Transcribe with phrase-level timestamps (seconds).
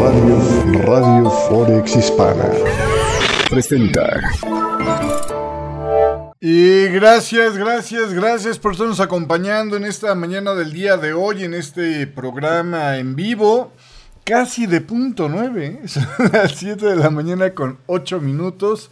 [0.00, 2.50] Radio, Radio Forex Hispana
[3.48, 4.20] presenta.
[6.40, 11.54] Y gracias, gracias, gracias por estarnos acompañando en esta mañana del día de hoy, en
[11.54, 13.72] este programa en vivo.
[14.24, 15.88] Casi de punto nueve, ¿eh?
[15.88, 18.90] son las 7 de la mañana con 8 minutos.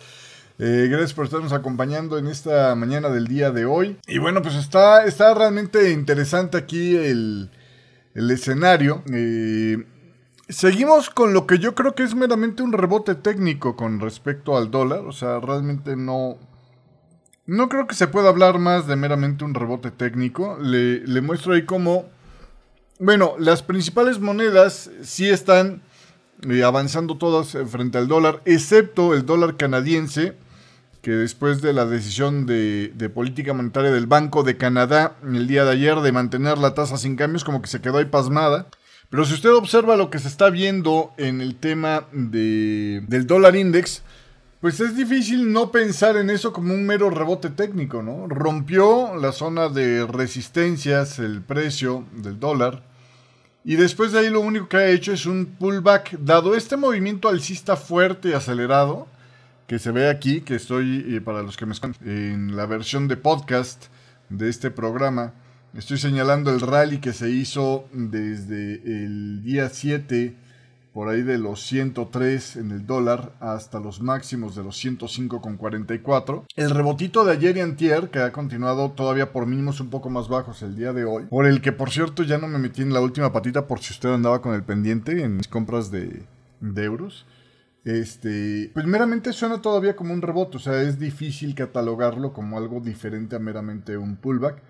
[0.58, 3.96] Eh, gracias por estarnos acompañando en esta mañana del día de hoy.
[4.06, 7.50] Y bueno, pues está, está realmente interesante aquí el,
[8.14, 9.02] el escenario.
[9.12, 9.84] Eh,
[10.48, 14.70] seguimos con lo que yo creo que es meramente un rebote técnico con respecto al
[14.70, 15.00] dólar.
[15.00, 16.38] O sea, realmente no...
[17.44, 20.56] No creo que se pueda hablar más de meramente un rebote técnico.
[20.60, 22.06] Le, muestro ahí cómo...
[23.00, 25.82] Bueno, las principales monedas sí están
[26.48, 30.36] eh, avanzando todas frente al dólar, excepto el dólar canadiense,
[31.02, 35.64] que después de la decisión de, de, política monetaria del Banco de Canadá el día
[35.64, 38.68] de ayer de mantener la tasa sin cambios, como que se quedó ahí pasmada.
[39.10, 43.56] Pero si usted observa lo que se está viendo en el tema de, del dólar
[43.56, 44.02] index,
[44.60, 48.28] pues es difícil no pensar en eso como un mero rebote técnico, ¿no?
[48.28, 52.84] Rompió la zona de resistencias, el precio del dólar.
[53.64, 57.28] Y después de ahí lo único que ha hecho es un pullback, dado este movimiento
[57.28, 59.08] alcista fuerte y acelerado
[59.66, 63.08] que se ve aquí, que estoy, eh, para los que me escuchan, en la versión
[63.08, 63.86] de podcast
[64.28, 65.34] de este programa,
[65.74, 70.36] estoy señalando el rally que se hizo desde el día 7,
[70.92, 76.44] por ahí de los 103 en el dólar, hasta los máximos de los 105,44.
[76.54, 80.28] El rebotito de ayer y antier, que ha continuado todavía por mínimos un poco más
[80.28, 82.92] bajos el día de hoy, por el que por cierto ya no me metí en
[82.92, 86.24] la última patita por si usted andaba con el pendiente en mis compras de,
[86.60, 87.24] de euros.
[87.84, 92.80] Este, pues meramente suena todavía como un rebote, o sea, es difícil catalogarlo como algo
[92.80, 94.62] diferente a meramente un pullback.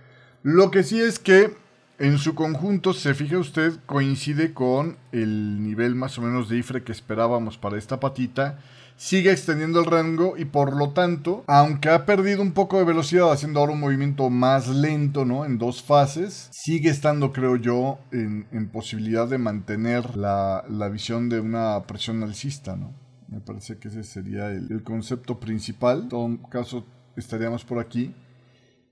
[0.42, 1.54] Lo que sí es que
[1.98, 6.82] en su conjunto, se fija usted, coincide con el nivel más o menos de IFRE
[6.82, 8.58] que esperábamos para esta patita.
[8.96, 13.32] Sigue extendiendo el rango y por lo tanto, aunque ha perdido un poco de velocidad
[13.32, 15.44] haciendo ahora un movimiento más lento, ¿no?
[15.44, 21.40] En dos fases, sigue estando, creo yo, en, posibilidad de mantener la, la visión de
[21.40, 22.92] una presión alcista, ¿no?
[23.28, 26.02] Me parece que ese sería el, el, concepto principal.
[26.02, 26.84] En todo caso,
[27.16, 28.14] estaríamos por aquí.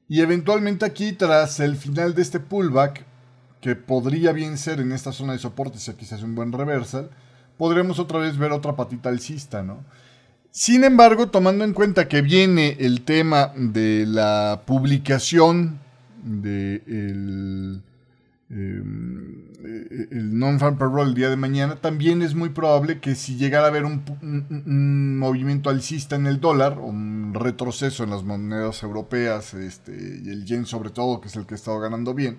[0.09, 3.05] Y eventualmente aquí, tras el final de este pullback,
[3.61, 6.53] que podría bien ser en esta zona de soporte, si aquí se hace un buen
[6.53, 7.11] reversal,
[7.61, 9.85] podremos otra vez ver otra patita alcista, ¿no?
[10.51, 15.79] Sin embargo, tomando en cuenta que viene el tema de la publicación
[16.25, 17.83] del
[18.49, 18.79] de
[20.11, 23.69] el non-farm payroll el día de mañana, también es muy probable que si llegara a
[23.69, 30.31] haber un, movimiento alcista en el dólar, un retroceso en las monedas europeas, este, y
[30.31, 32.39] el yen sobre todo, que es el que ha estado ganando bien,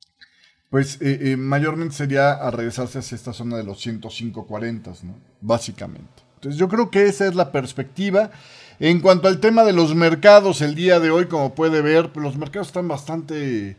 [0.72, 5.16] pues eh, eh, mayormente sería a regresarse hacia esta zona de los 105.40, ¿no?
[5.42, 6.24] Básicamente.
[6.36, 8.32] Entonces yo creo que esa es la perspectiva.
[8.80, 12.24] En cuanto al tema de los mercados, el día de hoy, como puede ver, pues
[12.24, 13.76] los mercados están bastante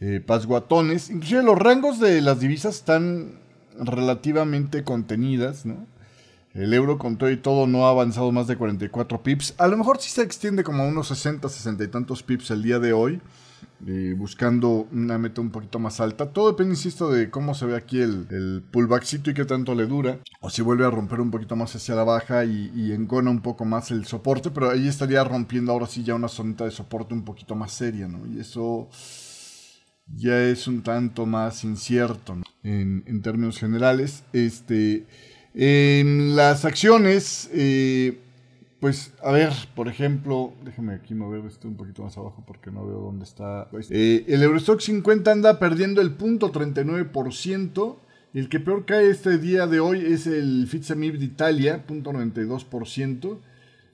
[0.00, 1.10] eh, pasguatones.
[1.10, 3.38] Inclusive los rangos de las divisas están
[3.78, 5.86] relativamente contenidas, ¿no?
[6.54, 9.54] El euro con todo y todo no ha avanzado más de 44 pips.
[9.58, 12.64] A lo mejor sí se extiende como a unos 60, 60 y tantos pips el
[12.64, 13.20] día de hoy.
[13.86, 16.32] Eh, buscando una meta un poquito más alta.
[16.32, 19.86] Todo depende, insisto, de cómo se ve aquí el, el, pullbackcito y qué tanto le
[19.86, 20.18] dura.
[20.40, 23.40] O si vuelve a romper un poquito más hacia la baja y, y engona un
[23.40, 24.50] poco más el soporte.
[24.50, 28.06] Pero ahí estaría rompiendo ahora sí ya una zonita de soporte un poquito más seria,
[28.06, 28.24] ¿no?
[28.26, 28.88] Y eso
[30.14, 32.44] ya es un tanto más incierto ¿no?
[32.62, 34.24] en, términos generales.
[34.32, 35.06] Este,
[35.54, 38.18] en las acciones, eh,
[38.82, 42.84] pues a ver, por ejemplo, déjeme aquí mover esto un poquito más abajo porque no
[42.84, 43.68] veo dónde está.
[43.90, 47.96] Eh, el Eurostock 50 anda perdiendo el punto 39%.
[48.34, 53.38] El que peor cae este día de hoy es el FTSE de Italia, punto 92%.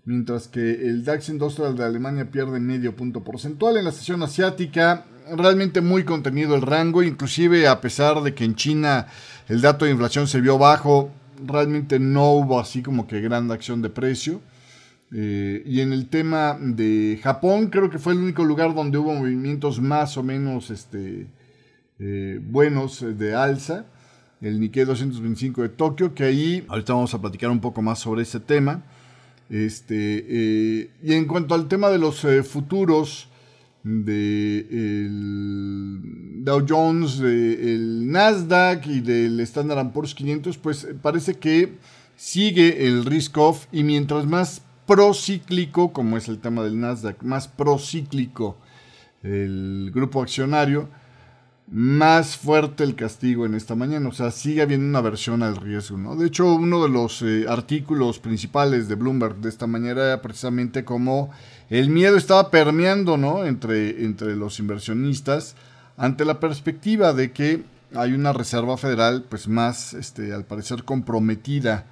[0.07, 3.77] Mientras que el DAX Industrial de Alemania pierde medio punto porcentual.
[3.77, 5.05] En la sesión asiática,
[5.37, 9.09] realmente muy contenido el rango, inclusive a pesar de que en China
[9.49, 11.11] el dato de inflación se vio bajo,
[11.45, 14.41] realmente no hubo así como que gran acción de precio.
[15.13, 19.15] Eh, y en el tema de Japón, creo que fue el único lugar donde hubo
[19.15, 21.27] movimientos más o menos este,
[21.99, 23.87] eh, buenos de alza.
[24.41, 28.23] El Nikkei 225 de Tokio, que ahí ahorita vamos a platicar un poco más sobre
[28.23, 28.85] ese tema.
[29.51, 33.29] Este, eh, y en cuanto al tema de los eh, futuros
[33.83, 35.09] de
[36.43, 41.79] Dow Jones, del Nasdaq y del Standard Poor's 500, pues parece que
[42.17, 47.47] sigue el risk off y mientras más procíclico, como es el tema del Nasdaq, más
[47.47, 48.57] procíclico
[49.23, 50.89] el grupo accionario,
[51.71, 54.09] más fuerte el castigo en esta mañana.
[54.09, 56.17] O sea, sigue habiendo una versión al riesgo, ¿no?
[56.17, 60.85] De hecho, uno de los eh, artículos principales de Bloomberg de esta mañana era precisamente
[60.85, 61.31] como
[61.69, 63.45] el miedo estaba permeando, ¿no?
[63.45, 65.55] Entre, entre los inversionistas
[65.99, 67.63] ante la perspectiva de que
[67.95, 71.85] hay una reserva federal, pues más, este, al parecer comprometida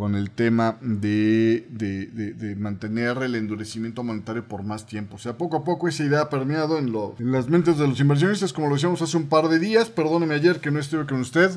[0.00, 5.16] con el tema de, de, mantener el endurecimiento monetario por más tiempo.
[5.16, 6.90] O sea, poco a poco esa idea ha permeado en,
[7.30, 9.90] las mentes de los inversionistas, como lo decíamos hace un par de días.
[9.90, 11.50] Perdóneme ayer que no estuve con usted,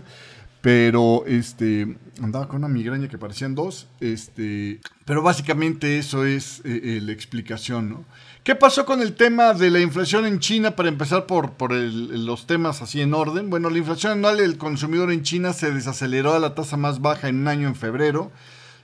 [0.59, 3.87] pero este andaba con una migraña que parecían dos.
[4.01, 8.05] Este, pero básicamente eso es eh, eh, la explicación, ¿no?
[8.43, 12.45] ¿Qué pasó con el tema de la inflación en China para empezar por, por los
[12.45, 13.49] temas así en orden?
[13.49, 17.29] Bueno, la inflación anual del consumidor en China se desaceleró a la tasa más baja
[17.29, 18.33] en un año en febrero.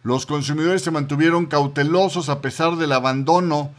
[0.02, 3.72] Los consumidores se mantuvieron cautelosos a pesar del abandono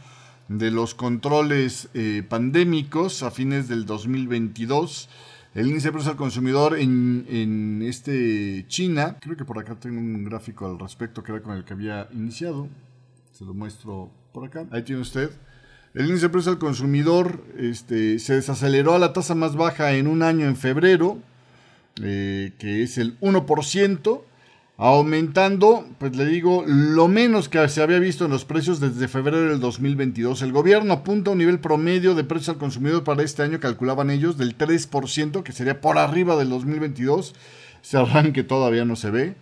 [0.49, 5.09] de los controles eh, pandémicos a fines del 2022.
[5.55, 9.97] El índice de precios al consumidor en, en, este China, creo que por acá tengo
[9.97, 12.67] un gráfico al respecto que era con el que había iniciado.
[13.31, 14.67] Se lo muestro por acá.
[14.69, 15.31] Ahí tiene usted.
[15.93, 20.07] El índice de precios al consumidor este, se desaceleró a la tasa más baja en
[20.07, 21.17] un año en febrero,
[22.01, 24.21] eh, que es el 1%,
[24.77, 29.49] aumentando, pues le digo, lo menos que se había visto en los precios desde febrero
[29.49, 30.41] del 2022.
[30.41, 34.09] El gobierno apunta a un nivel promedio de precios al consumidor para este año, calculaban
[34.11, 37.35] ellos, del 3%, que sería por arriba del 2022.
[37.83, 39.35] Ese arranque todavía no se ve.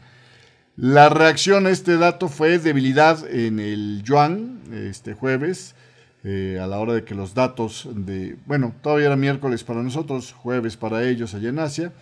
[0.75, 5.75] La reacción a este dato fue debilidad en el yuan este jueves
[6.24, 10.33] eh, a la hora de que los datos de, bueno, todavía era miércoles para nosotros,
[10.33, 11.94] jueves para ellos allá en Asia,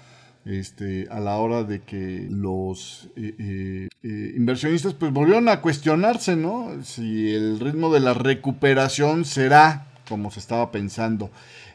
[0.46, 6.84] este, a la hora de que los eh, eh, inversionistas pues volvieron a cuestionarse, ¿no?
[6.84, 11.30] Si el ritmo de la recuperación será como se estaba pensando.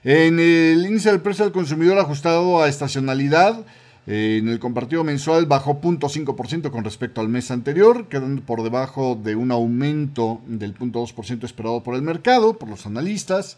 [0.04, 3.64] En el índice del precio del consumidor ajustado a estacionalidad,
[4.06, 9.36] en el compartido mensual bajó 0.5% con respecto al mes anterior, quedando por debajo de
[9.36, 13.56] un aumento del 0.2% esperado por el mercado, por los analistas.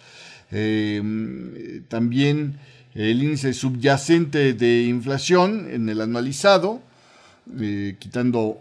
[0.50, 2.58] Em, también
[2.94, 6.80] el índice subyacente de inflación en el anualizado,
[7.58, 8.58] eh, quitando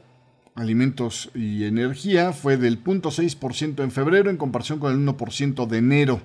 [0.56, 6.22] alimentos y energía, fue del 0.6% en febrero en comparación con el 1% de enero.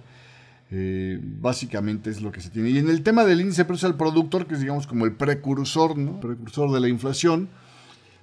[0.71, 2.71] Eh, básicamente es lo que se tiene.
[2.71, 5.13] Y en el tema del índice de precios al productor, que es digamos como el
[5.13, 6.21] precursor, ¿no?
[6.21, 7.49] precursor de la inflación,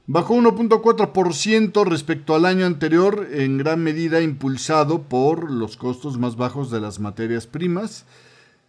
[0.05, 6.69] bajó 1.4% respecto al año anterior, en gran medida impulsado por los costos más bajos
[6.69, 8.05] de las materias primas.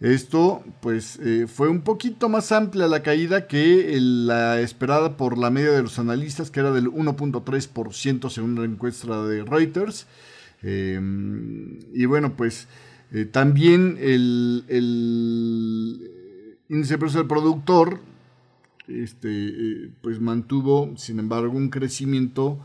[0.01, 5.51] Esto pues eh, fue un poquito más amplia la caída que la esperada por la
[5.51, 10.07] media de los analistas, que era del 1.3% según la encuesta de Reuters.
[10.63, 11.01] Eh,
[11.95, 12.69] y bueno, pues
[13.13, 14.65] eh, también el,
[16.69, 18.01] índice de precios del productor
[18.89, 22.59] este, eh, pues mantuvo, sin embargo, un crecimiento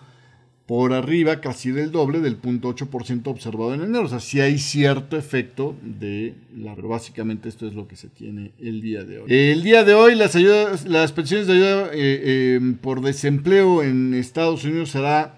[0.66, 4.06] por arriba casi del doble del 0.8% observado en enero.
[4.06, 6.76] O sea, sí hay cierto efecto de la...
[6.76, 9.26] básicamente esto es lo que se tiene el día de hoy.
[9.28, 14.64] El día de hoy las, ayudas, las pensiones de ayuda eh, por desempleo en Estados
[14.64, 15.36] Unidos será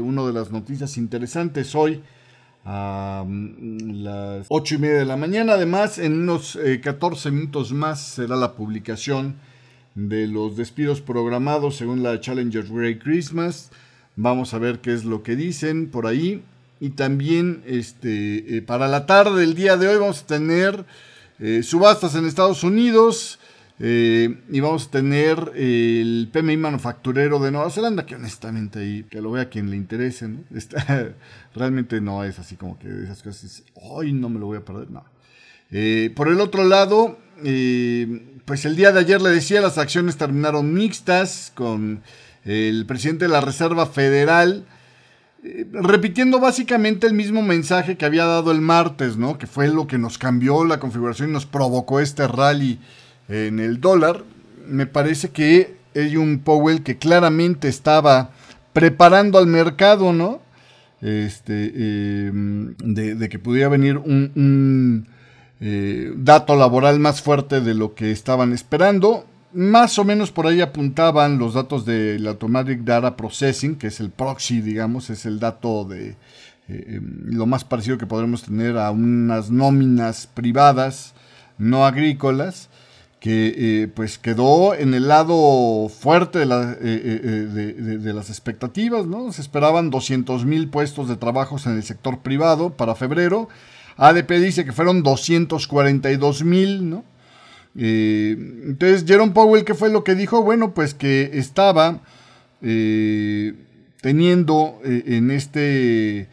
[0.00, 2.00] una de las noticias interesantes hoy
[2.64, 5.54] a mm, las 8 y media de la mañana.
[5.54, 9.36] Además, en unos 14 eh, minutos más será la publicación
[9.94, 13.70] de los despidos programados según la Challenger Grey Christmas.
[14.16, 16.42] Vamos a ver qué es lo que dicen por ahí.
[16.80, 20.84] Y también este, eh, para la tarde del día de hoy vamos a tener
[21.38, 23.38] eh, subastas en Estados Unidos.
[23.78, 29.20] Eh, y vamos a tener el PMI manufacturero de Nueva Zelanda, que honestamente ahí, que
[29.20, 30.28] lo vea quien le interese,
[31.54, 34.90] realmente no es así como que esas cosas, hoy no me lo voy a perder,
[34.90, 35.04] no.
[35.70, 40.16] Eh, por el otro lado, eh, pues el día de ayer le decía, las acciones
[40.16, 42.02] terminaron mixtas con
[42.44, 44.66] el presidente de la Reserva Federal,
[45.72, 49.38] repitiendo básicamente el mismo mensaje que había dado el martes, ¿no?
[49.38, 52.78] Que fue lo que nos cambió la configuración y nos provocó este rally
[53.28, 54.24] en el dólar,
[54.66, 58.30] me parece que hay un Powell que claramente estaba
[58.72, 60.40] preparando al mercado, ¿no?
[61.00, 65.06] Este, em, de, que pudiera venir un,
[65.60, 69.26] eh, dato laboral más fuerte de lo que estaban esperando.
[69.52, 74.10] Más o menos por ahí apuntaban los datos del Automatic Data Processing, que es el
[74.10, 76.16] proxy, digamos, es el dato de
[76.68, 81.14] eh, em, lo más parecido que podremos tener a unas nóminas privadas
[81.58, 82.70] no agrícolas
[83.22, 89.30] que eh, pues quedó en el lado fuerte de, eh, eh, de, las expectativas, ¿no?
[89.32, 93.48] Se esperaban 200 mil puestos de trabajos en el sector privado para febrero.
[93.96, 97.04] ADP dice que fueron 242 mil, ¿no?
[97.76, 100.42] Entonces, Jerome Powell, ¿qué fue lo que dijo?
[100.42, 102.00] Bueno, pues que estaba
[104.00, 106.28] teniendo en este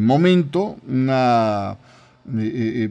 [0.00, 1.76] momento una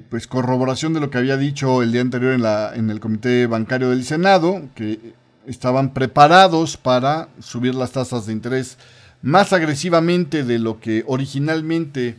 [0.09, 3.47] pues corroboración de lo que había dicho el día anterior en, la, en el comité
[3.47, 5.13] bancario del Senado, que
[5.45, 8.77] estaban preparados para subir las tasas de interés
[9.21, 12.15] más agresivamente de lo que originalmente eh,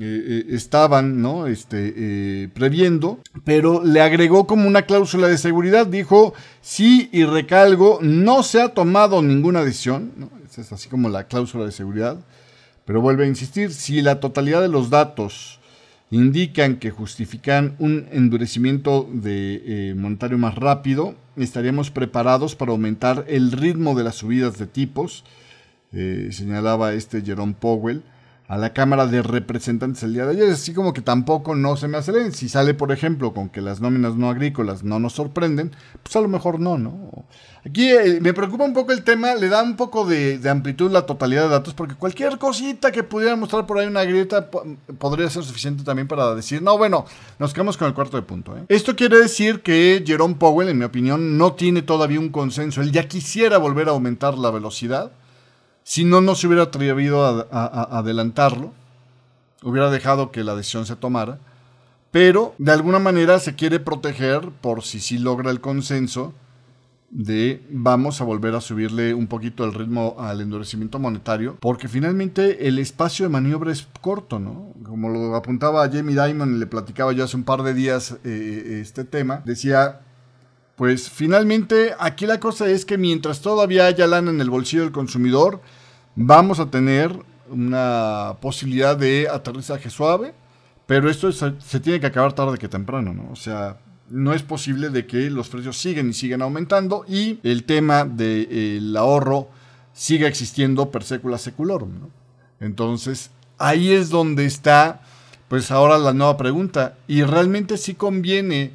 [0.00, 1.46] eh, estaban ¿no?
[1.46, 7.98] este, eh, previendo, pero le agregó como una cláusula de seguridad, dijo, sí y recalgo,
[8.02, 10.30] no se ha tomado ninguna decisión, ¿no?
[10.56, 12.18] es así como la cláusula de seguridad,
[12.84, 15.57] pero vuelve a insistir, si la totalidad de los datos
[16.10, 23.94] indican que justifican un endurecimiento de monetario más rápido, estaríamos preparados para aumentar el ritmo
[23.94, 25.24] de las subidas de tipos,
[25.92, 28.02] señalaba este Jerome Powell,
[28.48, 30.50] a la Cámara de Representantes el día de ayer.
[30.50, 32.32] Así como que tampoco no se me aceleren.
[32.32, 36.20] Si sale, por ejemplo, con que las nóminas no agrícolas no nos sorprenden, pues a
[36.22, 37.26] lo mejor no, ¿no?
[37.66, 41.02] Aquí eh, me preocupa un poco el tema, le da un poco de, amplitud la
[41.02, 44.48] totalidad de datos, porque cualquier cosita que pudiera mostrar por ahí una grieta
[44.98, 47.04] podría ser suficiente también para decir, no, bueno,
[47.38, 48.56] nos quedamos con el cuarto de punto.
[48.56, 48.64] ¿eh?
[48.68, 52.80] Esto quiere decir que Jerome Powell, en mi opinión, no tiene todavía un consenso.
[52.80, 55.12] Él ya quisiera volver a aumentar la velocidad
[55.88, 58.74] si no, no se hubiera atrevido a, adelantarlo,
[59.62, 61.38] hubiera dejado que la decisión se tomara,
[62.10, 66.34] pero de alguna manera se quiere proteger por si sí logra el consenso
[67.08, 72.68] de vamos a volver a subirle un poquito el ritmo al endurecimiento monetario, porque finalmente
[72.68, 74.74] el espacio de maniobra es corto, ¿no?
[74.84, 78.18] Como lo apuntaba Jamie Dimon y le platicaba yo hace un par de días eh,
[78.24, 80.02] eh, este tema, decía,
[80.76, 84.92] pues finalmente aquí la cosa es que mientras todavía haya lana en el bolsillo del
[84.92, 85.62] consumidor,
[86.18, 87.16] vamos a tener
[87.48, 90.34] una posibilidad de aterrizaje suave,
[90.86, 93.30] pero esto se, tiene que acabar tarde que temprano, ¿no?
[93.30, 93.78] O sea,
[94.10, 98.96] no es posible de que los precios sigan y sigan aumentando y el tema del
[98.96, 99.48] ahorro
[99.92, 102.10] siga existiendo per secula seculorum, ¿no?
[102.60, 105.02] Entonces, ahí es donde está,
[105.46, 108.72] pues ahora la nueva pregunta, ¿y realmente sí conviene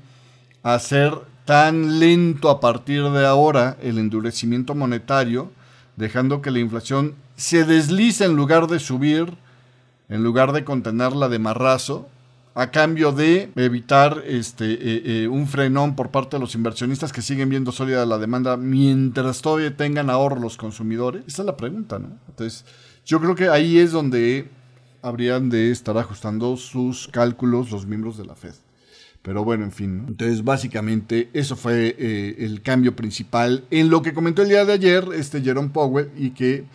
[0.62, 5.52] hacer tan lento a partir de ahora el endurecimiento monetario,
[5.98, 9.36] dejando que la inflación se desliza en lugar de subir,
[10.08, 12.08] en lugar de contenerla de marrazo,
[12.56, 17.22] a cambio de evitar este, eh, eh, un frenón por parte de los inversionistas que
[17.22, 21.26] siguen viendo sólida la demanda mientras todavía tengan ahorro los consumidores?
[21.28, 22.18] Esa es la pregunta, ¿no?
[22.30, 22.64] Entonces,
[23.06, 24.48] yo creo que ahí es donde
[25.02, 28.54] habrían de estar ajustando sus cálculos los miembros de la Fed.
[29.22, 30.06] Pero bueno, en fin.
[30.08, 34.72] Entonces, básicamente, eso fue eh, el cambio principal en lo que comentó el día de
[34.72, 36.66] ayer este Jerome Powell y que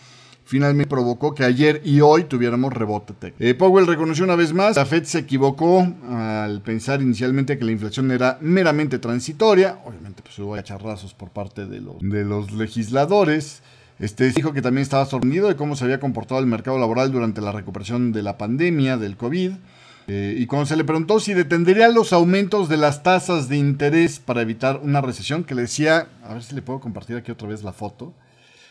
[0.48, 3.44] finalmente provocó que ayer y hoy tuviéramos rebote técnico.
[3.44, 7.72] Eh, Powell reconoció una vez más, la Fed se equivocó al pensar inicialmente que la
[7.72, 13.62] inflación era meramente transitoria, obviamente pues hubo charrazos por parte de los, de los legisladores.
[13.98, 17.42] Este dijo que también estaba sorprendido de cómo se había comportado el mercado laboral durante
[17.42, 19.52] la recuperación de la pandemia del COVID.
[20.06, 24.18] Eh, y cuando se le preguntó si detendría los aumentos de las tasas de interés
[24.18, 27.48] para evitar una recesión, que le decía, a ver si le puedo compartir aquí otra
[27.48, 28.14] vez la foto,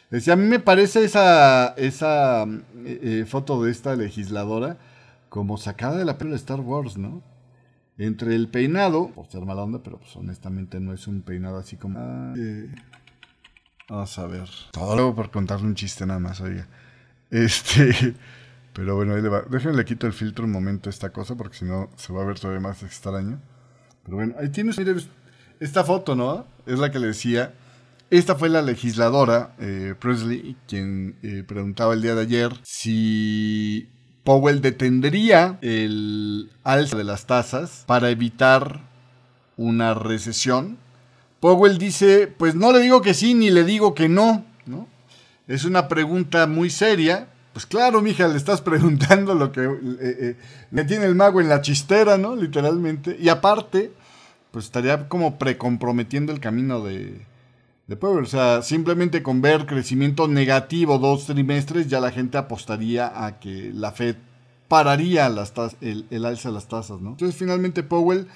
[0.10, 4.78] Decía, a mí me parece esa, esa eh, eh, foto de esta legisladora
[5.30, 7.22] como sacada de la película de Star Wars, ¿no?
[7.98, 11.76] Entre el peinado, por ser mala onda, pero pues honestamente no es un peinado así
[11.76, 12.00] como...
[12.00, 12.74] Ah, eh,
[13.90, 14.50] vamos a ver.
[14.72, 16.68] Todo luego por contarle un chiste nada más, oiga.
[17.30, 18.16] Este...
[18.78, 19.42] Pero bueno, ahí le va.
[19.42, 22.22] Déjenme le quito el filtro un momento a esta cosa porque si no se va
[22.22, 23.42] a ver todavía más extraño.
[24.04, 24.78] Pero bueno, ahí tienes,
[25.60, 26.46] esta foto, ¿no?
[26.68, 27.56] Es la que le decía
[28.10, 33.90] esta fue la legisladora eh, Presley quien eh, preguntaba el día de ayer si
[34.24, 38.82] Powell detendría el alza de las tasas para evitar
[39.58, 40.78] una recesión.
[41.40, 44.88] Powell dice, pues no le digo que sí ni le digo que no, ¿no?
[45.48, 47.28] Es una pregunta muy seria.
[47.54, 49.64] Pues claro, mija, le estás preguntando lo que
[50.02, 50.36] eh,
[50.72, 52.36] le tiene el mago en la chistera, ¿no?
[52.36, 53.18] Literalmente.
[53.20, 53.92] Y aparte,
[54.52, 57.22] pues estaría como precomprometiendo el camino de,
[57.88, 58.24] de Powell.
[58.24, 63.72] O sea, simplemente con ver crecimiento negativo dos trimestres, ya la gente apostaría a que
[63.74, 64.18] la Fed
[64.68, 67.12] pararía las el, el, alza de las tasas, ¿no?
[67.12, 68.28] Entonces, finalmente Powell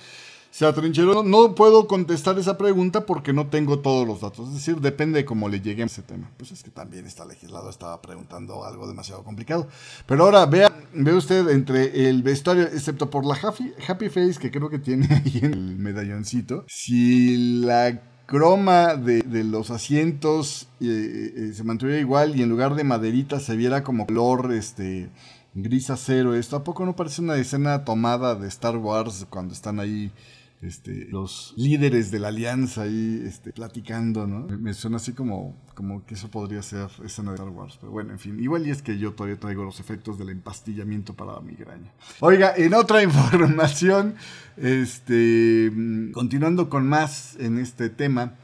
[0.51, 1.23] se atrincheró.
[1.23, 4.49] No puedo contestar esa pregunta porque no tengo todos los datos.
[4.49, 6.29] Es decir, depende de cómo le llegue ese tema.
[6.37, 9.67] Pues es que también esta legislado estaba preguntando algo demasiado complicado.
[10.05, 14.51] Pero ahora, vea, ve usted entre el vestuario, excepto por la happy, happy face que
[14.51, 21.51] creo que tiene ahí en el medalloncito, si la croma de, los asientos eh, eh,
[21.53, 25.09] se mantuviera igual y en lugar de maderita se viera como color este
[25.53, 26.33] gris acero.
[26.33, 30.13] Esto a poco no parece una escena tomada de Star Wars cuando están ahí
[30.61, 34.47] este, los líderes de la alianza ahí este, platicando, ¿no?
[34.57, 37.77] Me, suena así como, como que eso podría ser escena de Star Wars.
[37.79, 41.15] Pero bueno, en fin, igual y es que yo todavía traigo los efectos del empastillamiento
[41.15, 41.91] para la migraña.
[42.19, 44.15] Oiga, en otra información,
[44.57, 45.71] este,
[46.13, 48.35] continuando con más en este tema,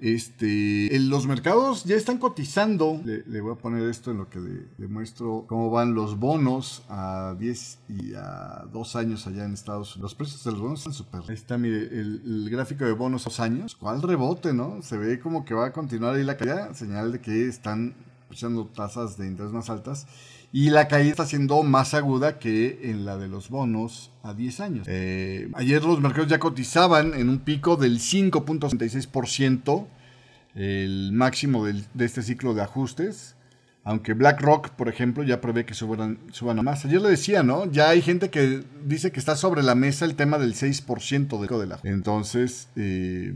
[0.00, 3.00] este, los mercados ya están cotizando.
[3.04, 4.40] Le, voy a poner esto en lo que
[4.78, 10.12] demuestro cómo van los bonos a 10 y a 2 años allá en Estados Unidos.
[10.12, 11.20] Los precios de los bonos están súper.
[11.28, 13.76] Ahí está, mire, el, gráfico de bonos a 2 años.
[13.76, 14.80] ¿Cuál rebote, no?
[14.80, 17.94] Se ve como que va a continuar ahí la caída, señal de que están
[18.30, 20.06] echando tasas de interés más altas.
[20.52, 24.60] Y la caída está siendo más aguda que en la de los bonos a 10
[24.60, 24.86] años.
[24.90, 29.86] Eh, ayer los mercados ya cotizaban en un pico del 5.66%,
[30.56, 33.36] el máximo de este ciclo de ajustes.
[33.82, 36.84] Aunque BlackRock, por ejemplo, ya prevé que suban, suban a más.
[36.84, 37.70] Ayer le decía, ¿no?
[37.70, 41.66] Ya hay gente que dice que está sobre la mesa el tema del 6% de
[41.66, 41.80] la...
[41.84, 43.34] Entonces, eh,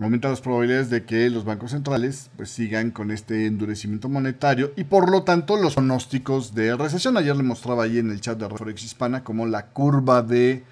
[0.00, 4.84] aumenta las probabilidades de que los bancos centrales pues, sigan con este endurecimiento monetario y
[4.84, 7.16] por lo tanto los pronósticos de recesión.
[7.16, 10.64] Ayer le mostraba ahí en el chat de Forex Hispana como la curva de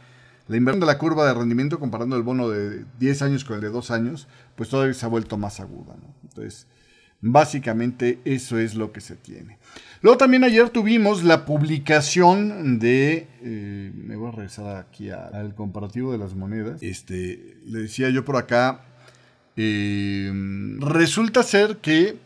[0.49, 3.63] la inversión de la curva de rendimiento comparando el bono de 10 años con el
[3.63, 5.95] de 2 años, pues todavía se ha vuelto más aguda.
[6.25, 6.67] Entonces,
[7.21, 9.59] básicamente eso es lo que se tiene.
[10.03, 16.11] Luego también ayer tuvimos la publicación de, eh, me voy a regresar aquí al comparativo
[16.11, 16.83] de las monedas.
[16.83, 18.90] Este, le decía yo por acá,
[19.57, 20.33] eh,
[20.81, 22.17] resulta ser que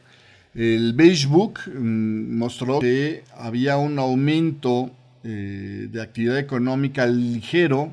[0.54, 4.90] el Beige Book mm, mostró que había un aumento
[5.24, 7.92] eh, de actividad económica ligero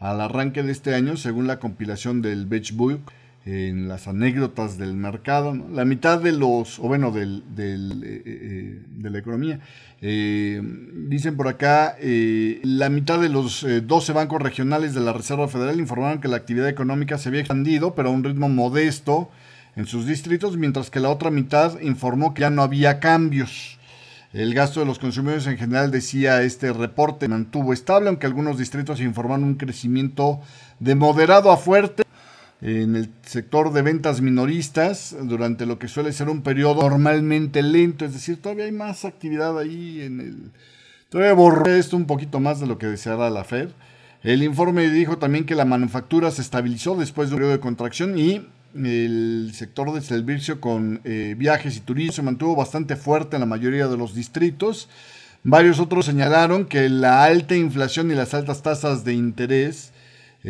[0.00, 2.74] al arranque de este año, según la compilación del Beige
[3.48, 8.82] en las anécdotas del mercado, la mitad de los, o bueno, del, del, eh, eh,
[8.86, 9.60] de la economía.
[10.02, 10.60] Eh,
[11.08, 16.20] dicen por acá, la mitad de los 12 bancos regionales de la Reserva Federal informaron
[16.20, 19.30] que la actividad económica se había expandido, pero a un ritmo modesto
[19.76, 23.78] en sus distritos, mientras que la otra mitad informó que ya no había cambios.
[24.34, 29.00] El gasto de los consumidores en general, decía este reporte, mantuvo estable, aunque algunos distritos
[29.00, 30.42] informaron un crecimiento
[30.80, 32.02] de moderado a fuerte
[32.60, 38.04] en el sector de ventas minoristas durante lo que suele ser un periodo normalmente lento,
[38.04, 40.36] es decir, todavía hay más actividad ahí en el...
[41.08, 43.68] Todavía borré esto un poquito más de lo que deseara la Fed.
[44.22, 48.18] El informe dijo también que la manufactura se estabilizó después de un periodo de contracción
[48.18, 53.40] y el sector de servicio con eh, viajes y turismo se mantuvo bastante fuerte en
[53.40, 54.88] la mayoría de los distritos.
[55.44, 59.92] Varios otros señalaron que la alta inflación y las altas tasas de interés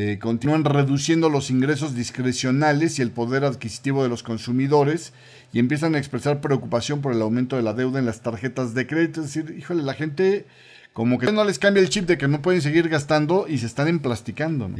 [0.00, 5.12] eh, continúan reduciendo los ingresos discrecionales y el poder adquisitivo de los consumidores
[5.52, 8.86] y empiezan a expresar preocupación por el aumento de la deuda en las tarjetas de
[8.86, 9.20] crédito.
[9.20, 10.46] Es decir, híjole, la gente
[10.92, 13.66] como que no les cambia el chip de que no pueden seguir gastando y se
[13.66, 14.70] están emplasticando.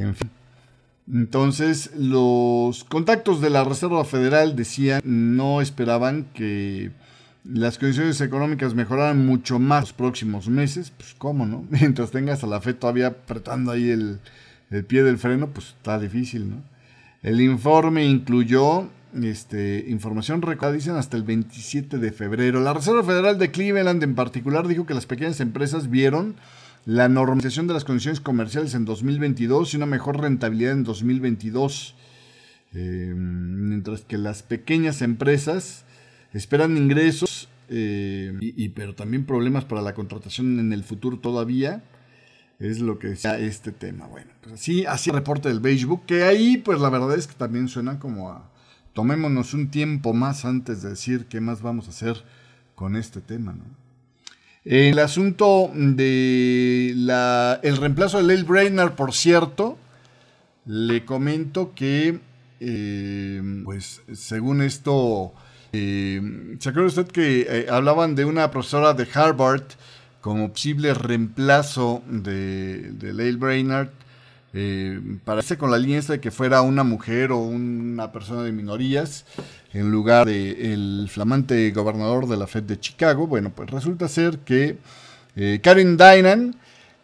[1.13, 6.93] Entonces, los contactos de la Reserva Federal decían no esperaban que
[7.43, 10.93] las condiciones económicas mejoraran mucho más los próximos meses.
[10.97, 11.65] Pues, ¿cómo no?
[11.71, 14.21] Mientras tengas a la FED todavía apretando ahí el,
[14.71, 16.63] el pie del freno, pues está difícil, ¿no?
[17.23, 18.89] El informe incluyó
[19.23, 22.61] este, información recordada, dicen, hasta el 27 de febrero.
[22.61, 26.37] La Reserva Federal de Cleveland en particular dijo que las pequeñas empresas vieron
[26.85, 31.95] la normalización de las condiciones comerciales en 2022 y una mejor rentabilidad en 2022.
[32.75, 35.85] Eh, mientras que las pequeñas empresas
[36.33, 41.83] esperan ingresos, eh, y, pero también problemas para la contratación en el futuro todavía
[42.59, 44.07] es lo que decía este tema.
[44.07, 47.27] Bueno, pues así, así el reporte del Beige Book, que ahí pues la verdad es
[47.27, 48.51] que también suena como a
[48.93, 52.25] tomémonos un tiempo más antes de decir qué más vamos a hacer
[52.75, 53.65] con este tema, ¿no?
[54.65, 59.79] El asunto de la, el reemplazo de Lyle Brainerd, por cierto,
[60.67, 62.19] le comento que,
[62.61, 65.33] eh, pues, según esto,
[65.73, 66.21] eh,
[66.59, 69.65] ¿se acuerda usted que eh, hablaban de una profesora de Harvard
[70.21, 73.89] como posible reemplazo de, de Lael Brainerd,
[74.55, 79.27] eh, parece con la línea de que fuera una mujer o una persona de minorías
[79.73, 83.27] en lugar del flamante gobernador de la Fed de Chicago.
[83.27, 84.79] Bueno, pues resulta ser que
[85.37, 86.57] eh, Karen Dynan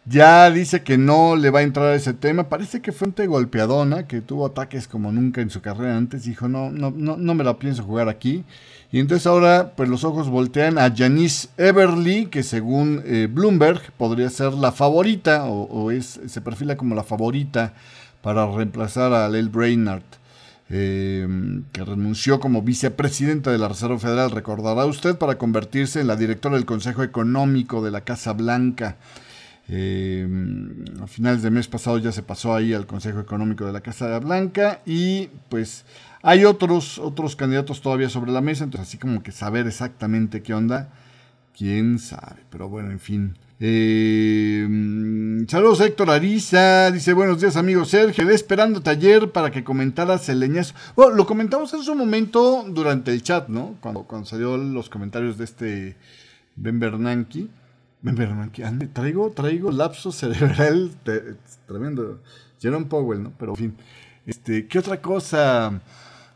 [0.05, 2.47] ya dice que no le va a entrar a ese tema.
[2.47, 6.25] Parece que fue un golpeadona, que tuvo ataques como nunca en su carrera antes.
[6.25, 8.43] Dijo, no, no, no, no me la pienso jugar aquí.
[8.91, 14.29] Y entonces ahora pues los ojos voltean a Janice Everly, que según eh, Bloomberg podría
[14.29, 17.73] ser la favorita o, es, se perfila como la favorita
[18.21, 20.03] para reemplazar a Lel Brainard,
[20.69, 21.27] eh,
[21.71, 26.55] que renunció como vicepresidenta de la Reserva Federal, recordará usted, para convertirse en la directora
[26.55, 28.95] del Consejo Económico de la Casa Blanca.
[29.67, 30.27] Eh,
[31.01, 34.19] a finales del mes pasado ya se pasó ahí al Consejo Económico de la Casa
[34.19, 35.85] Blanca y pues
[36.21, 40.53] hay otros, otros candidatos todavía sobre la mesa, entonces así como que saber exactamente qué
[40.53, 40.89] onda,
[41.57, 43.37] quién sabe, pero bueno, en fin.
[43.59, 44.67] Eh,
[45.47, 50.75] saludos Héctor Ariza, dice buenos días amigo Sergio, esperando taller para que comentaras el leñazo.
[50.95, 53.77] Bueno, lo comentamos en su momento durante el chat, ¿no?
[53.79, 55.95] Cuando, cuando salió los comentarios de este
[56.55, 57.47] Ben Bernanke.
[58.93, 60.91] Traigo, traigo lapso cerebral
[61.67, 62.19] tremendo.
[62.61, 63.33] Jerome Powell, ¿no?
[63.37, 63.75] Pero en fin,
[64.25, 65.81] este, ¿qué otra cosa?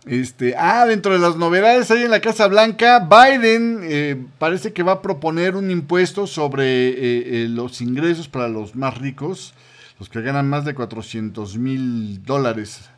[0.05, 4.81] Este, ah, dentro de las novedades ahí en la Casa Blanca, Biden eh, parece que
[4.81, 9.53] va a proponer un impuesto sobre eh, eh, los ingresos para los más ricos,
[9.99, 12.89] los que ganan más de 400 mil dólares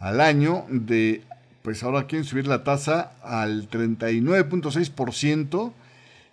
[0.00, 1.22] al año, de,
[1.62, 5.72] pues ahora quieren subir la tasa al 39.6%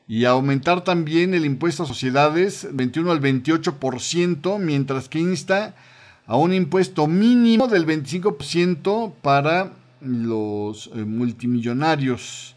[0.10, 5.76] y aumentar también el impuesto a sociedades 21 al 28%, mientras que insta
[6.26, 12.56] a un impuesto mínimo del 25% para los eh, multimillonarios.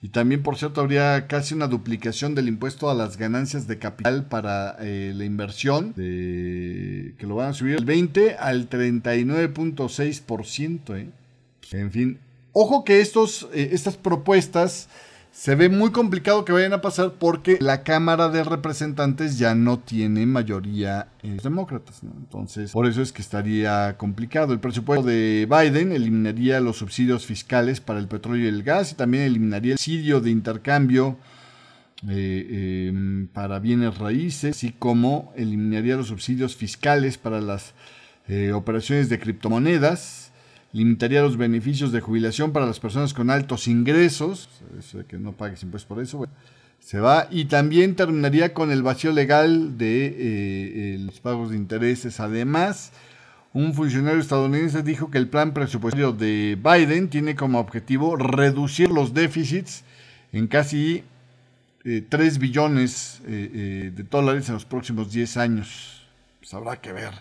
[0.00, 4.26] Y también, por cierto, habría casi una duplicación del impuesto a las ganancias de capital
[4.26, 10.96] para eh, la inversión, que lo van a subir del 20 al 39.6%.
[10.96, 11.10] ¿eh?
[11.72, 12.20] En fin,
[12.52, 14.88] ojo que estos, estas propuestas
[15.36, 19.78] se ve muy complicado que vayan a pasar porque la Cámara de Representantes ya no
[19.78, 22.00] tiene mayoría demócratas.
[22.02, 24.54] Entonces, por eso es que estaría complicado.
[24.54, 28.94] El presupuesto de Biden eliminaría los subsidios fiscales para el petróleo y el gas y
[28.94, 31.18] también eliminaría el subsidio de intercambio
[32.08, 37.74] eh, em, para bienes raíces, así como eliminaría los subsidios fiscales para las
[38.26, 40.25] eh, operaciones de criptomonedas
[40.76, 45.32] limitaría los beneficios de jubilación para las personas con altos ingresos, eso de que no
[45.32, 46.28] pagues impuestos por eso,
[46.78, 51.56] se va, y también terminaría con el vacío legal de eh, eh, los pagos de
[51.56, 52.20] intereses.
[52.20, 52.92] Además,
[53.54, 59.14] un funcionario estadounidense dijo que el plan presupuestario de Biden tiene como objetivo reducir los
[59.14, 59.82] déficits
[60.34, 61.04] en casi
[61.84, 66.06] 3 eh, billones de dólares en los próximos 10 años.
[66.38, 67.12] Pues habrá que ver.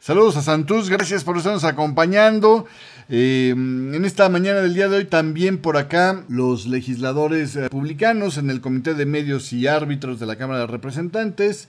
[0.00, 2.66] Saludos a Santos, gracias por estarnos acompañando.
[3.14, 8.48] Eh, en esta mañana del día de hoy también por acá los legisladores republicanos en
[8.48, 11.68] el Comité de Medios y Árbitros de la Cámara de Representantes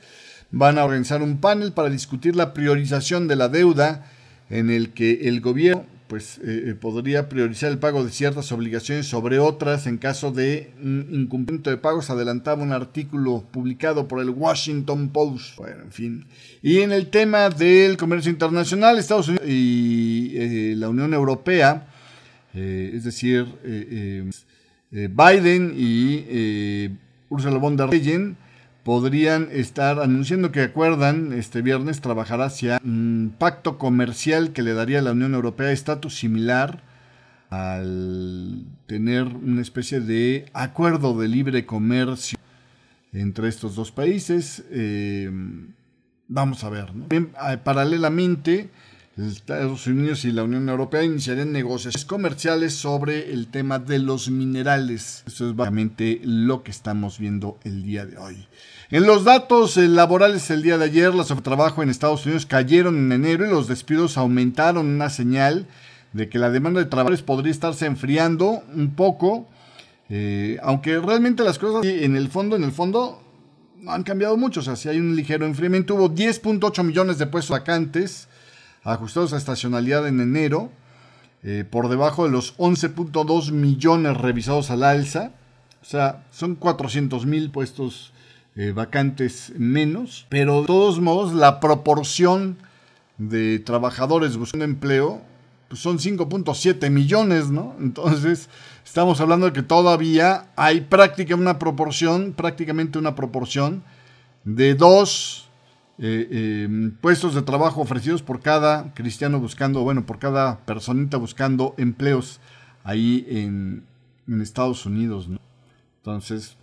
[0.51, 4.09] van a organizar un panel para discutir la priorización de la deuda
[4.49, 9.07] en el que el gobierno pues eh, eh, podría priorizar el pago de ciertas obligaciones
[9.07, 15.09] sobre otras en caso de incumplimiento de pagos, adelantaba un artículo publicado por el Washington
[15.09, 15.57] Post.
[15.57, 16.25] Bueno, en fin.
[16.61, 21.87] Y en el tema del comercio internacional, Estados Unidos y eh, la Unión Europea,
[22.53, 23.47] es decir,
[24.91, 26.91] Biden y
[27.27, 28.37] Ursula von der Leyen,
[28.83, 34.99] podrían estar anunciando que acuerdan este viernes trabajar hacia un pacto comercial que le daría
[34.99, 36.83] a la Unión Europea estatus similar
[37.49, 42.37] al tener una especie de acuerdo de libre comercio
[43.13, 44.63] entre estos dos países.
[44.71, 45.29] Eh,
[46.27, 46.91] vamos a ver.
[47.63, 48.69] Paralelamente,
[49.17, 55.23] Estados Unidos y la Unión Europea iniciarían negociaciones comerciales sobre el tema de los minerales.
[55.27, 58.47] Eso es básicamente lo que estamos viendo el día de hoy.
[58.89, 62.97] En los datos eh, laborales el día de ayer, las trabajo en Estados Unidos cayeron
[62.97, 65.67] en enero y los despidos aumentaron, una señal
[66.13, 69.47] de que la demanda de trabajadores podría estarse enfriando un poco,
[70.09, 73.21] eh, aunque realmente las cosas en el fondo, en el fondo,
[73.79, 77.27] no han cambiado mucho, o sea, si hay un ligero enfriamiento, hubo 10.8 millones de
[77.27, 78.27] puestos vacantes,
[78.83, 80.69] ajustados a estacionalidad en enero,
[81.43, 85.31] eh, por debajo de los 11.2 millones revisados al alza.
[85.81, 88.13] O sea, son 400 mil puestos
[88.55, 92.57] eh, vacantes menos, pero de todos modos la proporción
[93.17, 95.21] de trabajadores buscando empleo
[95.73, 97.75] pues son 5.7 millones, ¿no?
[97.79, 98.47] Entonces,
[98.85, 103.83] estamos hablando de que todavía hay prácticamente una proporción, prácticamente una proporción
[104.43, 105.49] de dos
[105.99, 111.75] eh, em, puestos de trabajo ofrecidos por cada cristiano buscando, bueno, por cada personita buscando
[111.77, 112.39] empleos
[112.83, 113.85] ahí en,
[114.41, 115.29] Estados Unidos.
[115.97, 116.55] Entonces,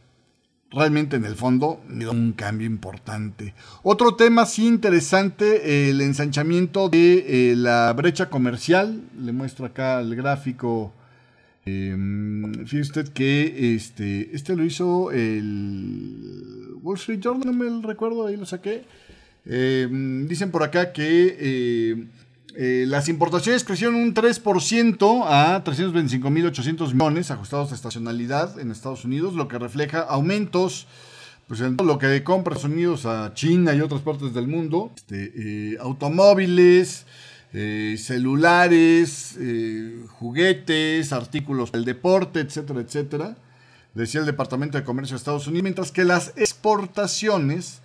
[0.71, 3.55] realmente en el fondo, un cambio importante.
[3.83, 9.03] Otro tema sí interesante, el ensanchamiento de eh, la brecha comercial.
[9.21, 10.93] Le muestro acá el gráfico.
[11.67, 18.27] Em, fíjese usted que este, este lo hizo el Wall Street Journal, no me recuerdo,
[18.27, 18.85] ahí lo saqué.
[19.47, 22.05] Em, dicen por acá que eh,
[22.57, 29.35] eh, las importaciones crecieron un 3% a 325.800 millones ajustados a estacionalidad en Estados Unidos,
[29.35, 30.87] lo que refleja aumentos
[31.51, 34.93] pues en todo lo que compra Estados Unidos a China y otras partes del mundo,
[34.95, 35.33] este,
[35.73, 37.07] eh, automóviles,
[37.53, 43.37] eh, celulares, eh, juguetes, artículos del deporte, etcétera, etcétera,
[43.95, 47.81] decía el Departamento de Comercio de Estados Unidos, mientras que las exportaciones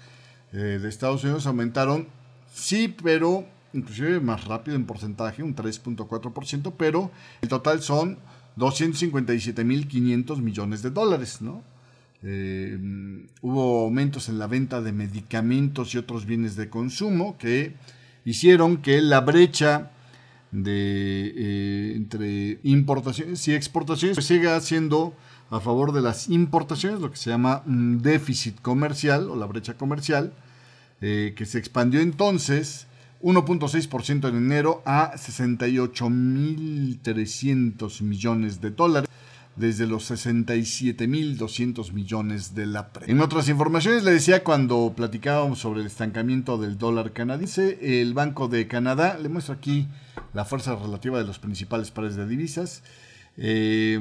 [0.52, 2.08] de Estados Unidos aumentaron,
[2.54, 8.18] sí, pero inclusive más rápido en porcentaje, un 3.4%, pero el total son
[8.58, 11.62] 257.500 millones de dólares, ¿no?
[12.24, 12.80] Eh,
[13.42, 17.76] hubo aumentos en la venta de medicamentos y otros bienes de consumo que
[18.24, 19.92] hicieron que la brecha
[20.52, 25.14] de eh, entre importaciones y exportaciones pues, siga siendo
[25.50, 30.32] a favor de las importaciones, lo que se llama déficit comercial o la brecha comercial,
[31.02, 32.88] eh, que se expandió entonces
[33.22, 39.10] 1.6% en enero a 68.300 millones de dólares
[39.56, 43.10] desde los 67.200 millones de la pre.
[43.10, 48.48] En otras informaciones le decía cuando platicábamos sobre el estancamiento del dólar canadiense, el Banco
[48.48, 49.88] de Canadá, le muestro aquí
[50.34, 52.84] la fuerza relativa de los principales pares de divisas.
[53.38, 54.00] Eh,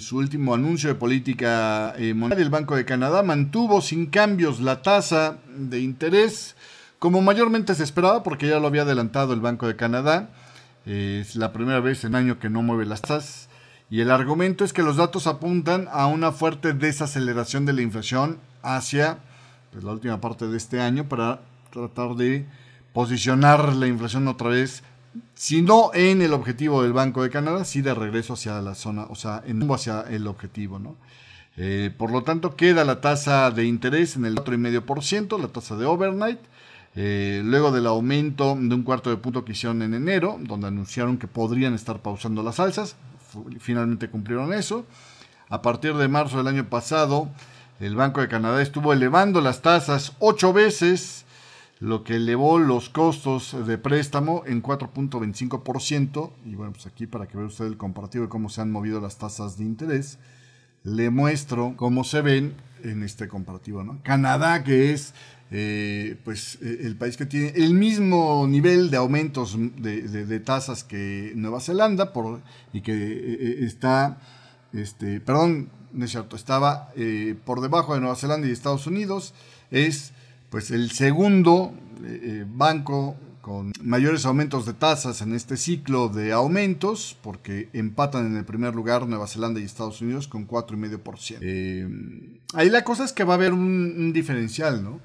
[0.00, 4.82] su último anuncio de política eh, monetaria, el Banco de Canadá mantuvo sin cambios la
[4.82, 6.56] tasa de interés
[6.98, 10.30] como mayormente se esperaba, porque ya lo había adelantado el Banco de Canadá,
[10.86, 13.48] es la primera vez en año que no mueve las tasas.
[13.90, 18.38] Y el argumento es que los datos apuntan a una fuerte desaceleración de la inflación
[18.62, 19.18] hacia
[19.72, 21.40] pues, la última parte de este año para
[21.72, 22.46] tratar de
[22.92, 24.84] posicionar la inflación otra vez,
[25.34, 29.04] si no en el objetivo del Banco de Canadá, sí de regreso hacia la zona,
[29.04, 30.96] o sea, en hacia el objetivo, ¿no?
[31.56, 35.84] Eh, por lo tanto, queda la tasa de interés en el 4,5%, la tasa de
[35.84, 36.40] overnight,
[36.94, 41.18] eh, luego del aumento de un cuarto de punto que hicieron en enero, donde anunciaron
[41.18, 42.96] que podrían estar pausando las alzas,
[43.60, 44.86] finalmente cumplieron eso.
[45.48, 47.28] A partir de marzo del año pasado,
[47.80, 51.21] el Banco de Canadá estuvo elevando las tasas ocho veces,
[51.82, 56.30] lo que elevó los costos de préstamo en 4.25%.
[56.44, 59.00] Y bueno, pues aquí para que vea usted el comparativo de cómo se han movido
[59.00, 60.20] las tasas de interés,
[60.84, 63.84] le muestro cómo se ven en este comparativo.
[64.04, 65.12] Canadá, que es
[65.50, 71.32] eh, pues eh, el país que tiene el mismo nivel de aumentos de, tasas que
[71.34, 72.42] Nueva Zelanda por,
[72.72, 74.20] y que eh, está,
[74.72, 76.92] este, perdón, no es cierto, estaba
[77.44, 79.34] por debajo de Nueva Zelanda y Estados Unidos,
[79.72, 80.12] es
[80.52, 81.72] pues el segundo
[82.54, 88.44] banco con mayores aumentos de tasas en este ciclo de aumentos, porque empatan en el
[88.44, 91.38] primer lugar Nueva Zelanda y Estados Unidos con 4,5%.
[91.42, 95.00] Eh, ahí la cosa es que va a haber un diferencial, ¿no?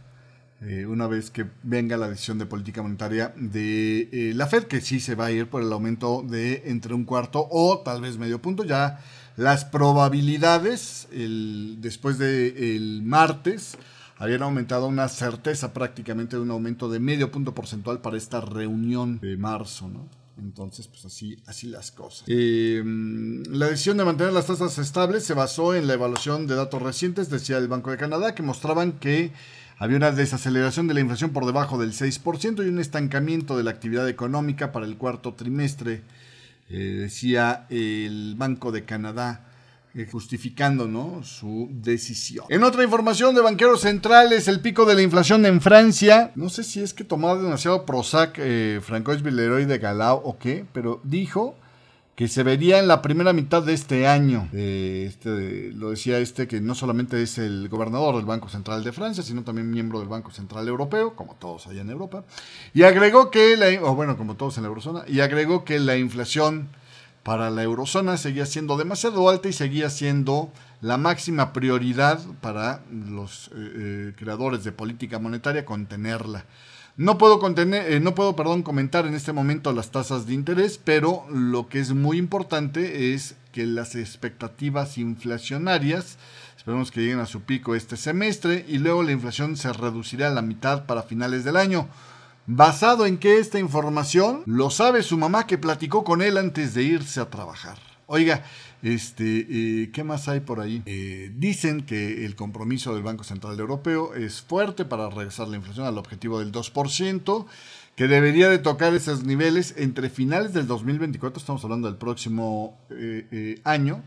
[0.61, 4.81] Eh, una vez que venga la decisión de política monetaria de eh, la Fed, que
[4.81, 8.17] sí se va a ir por el aumento de entre un cuarto o tal vez
[8.17, 8.63] medio punto.
[8.63, 8.99] Ya
[9.35, 13.77] las probabilidades después del martes
[14.19, 19.19] habían aumentado una certeza prácticamente de un aumento de medio punto porcentual para esta reunión
[19.19, 20.07] de marzo, ¿no?
[20.39, 22.23] Entonces, pues así, así las cosas.
[22.27, 22.83] Eh,
[23.49, 27.29] la decisión de mantener las tasas estables se basó en la evaluación de datos recientes,
[27.29, 29.31] decía el Banco de Canadá, que mostraban que
[29.79, 33.71] había una desaceleración de la inflación por debajo del 6% y un estancamiento de la
[33.71, 36.03] actividad económica para el cuarto trimestre,
[36.69, 39.46] eh, decía el Banco de Canadá
[40.05, 41.23] justificando ¿no?
[41.23, 42.45] su decisión.
[42.49, 46.31] En otra información de banqueros centrales, el pico de la inflación en Francia.
[46.35, 50.65] No sé si es que tomaba demasiado Prozac eh, Francois Villeroy de Galao o qué,
[50.73, 51.55] pero dijo
[52.17, 54.49] que se vería en la primera mitad de este año.
[54.51, 59.21] este, lo decía este que no solamente es el gobernador del Banco Central de Francia,
[59.21, 62.23] sino también miembro del Banco Central Europeo, como todos allá en Europa.
[62.73, 65.95] Y agregó que, la, o bueno, como todos en la eurozona, y agregó que la
[65.95, 66.69] inflación
[67.27, 73.49] para la eurozona seguía siendo demasiado alta y seguía siendo la máxima prioridad para los
[73.49, 76.45] eh, eh, creadores de política monetaria contenerla.
[76.95, 80.79] No puedo, contener, eh, no puedo perdón, comentar en este momento las tasas de interés,
[80.81, 86.17] pero lo que es muy importante es que las expectativas inflacionarias,
[86.55, 90.33] esperemos que lleguen a su pico este semestre, y luego la inflación se reducirá a
[90.33, 91.89] la mitad para finales del año.
[92.49, 96.83] Basado en que esta información lo sabe su mamá que platicó con él antes de
[96.83, 97.77] irse a trabajar.
[98.05, 98.45] Oiga,
[98.83, 100.81] este, eh, ¿Qué más hay por ahí?
[100.85, 105.87] Eh, dicen que el compromiso del Banco Central Europeo es fuerte para regresar la inflación
[105.87, 107.45] al objetivo del 2%,
[107.97, 113.59] que debería de tocar esos niveles entre finales del 2024, estamos hablando del próximo eh,
[113.65, 114.03] año,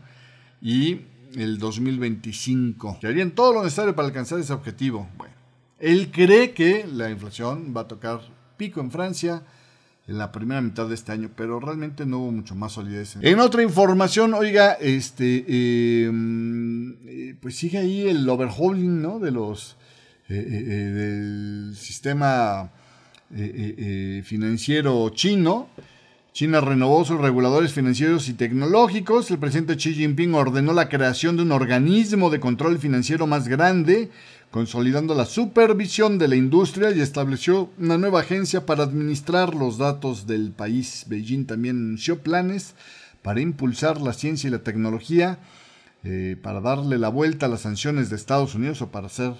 [0.63, 1.01] y
[1.35, 5.07] el 2025, que harían todo lo necesario para alcanzar ese objetivo.
[5.17, 5.35] Bueno,
[5.81, 8.21] él cree que la inflación va a tocar
[8.57, 9.43] pico en Francia,
[10.07, 13.17] en la primera mitad de este año, pero realmente no hubo mucho más solidez.
[13.21, 19.19] En, otra información, oiga, este, em, eh, pues sigue ahí el overhauling, ¿no?
[19.19, 19.77] De los,
[20.27, 22.71] del sistema
[24.23, 25.69] financiero chino.
[26.33, 29.29] China renovó sus reguladores financieros y tecnológicos.
[29.31, 34.09] El presidente Xi Jinping ordenó la creación de un organismo de control financiero más grande,
[34.51, 40.27] consolidando la supervisión de la industria y estableció una nueva agencia para administrar los datos
[40.27, 41.05] del país.
[41.07, 42.75] Beijing también anunció planes
[43.21, 45.39] para impulsar la ciencia y la tecnología,
[46.03, 49.33] eh, para darle la vuelta a las sanciones de Estados Unidos o para hacer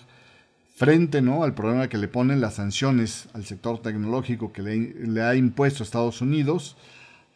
[0.76, 1.44] frente ¿no?
[1.44, 6.22] al problema que le ponen las sanciones al sector tecnológico que le, ha impuesto Estados
[6.22, 6.78] Unidos,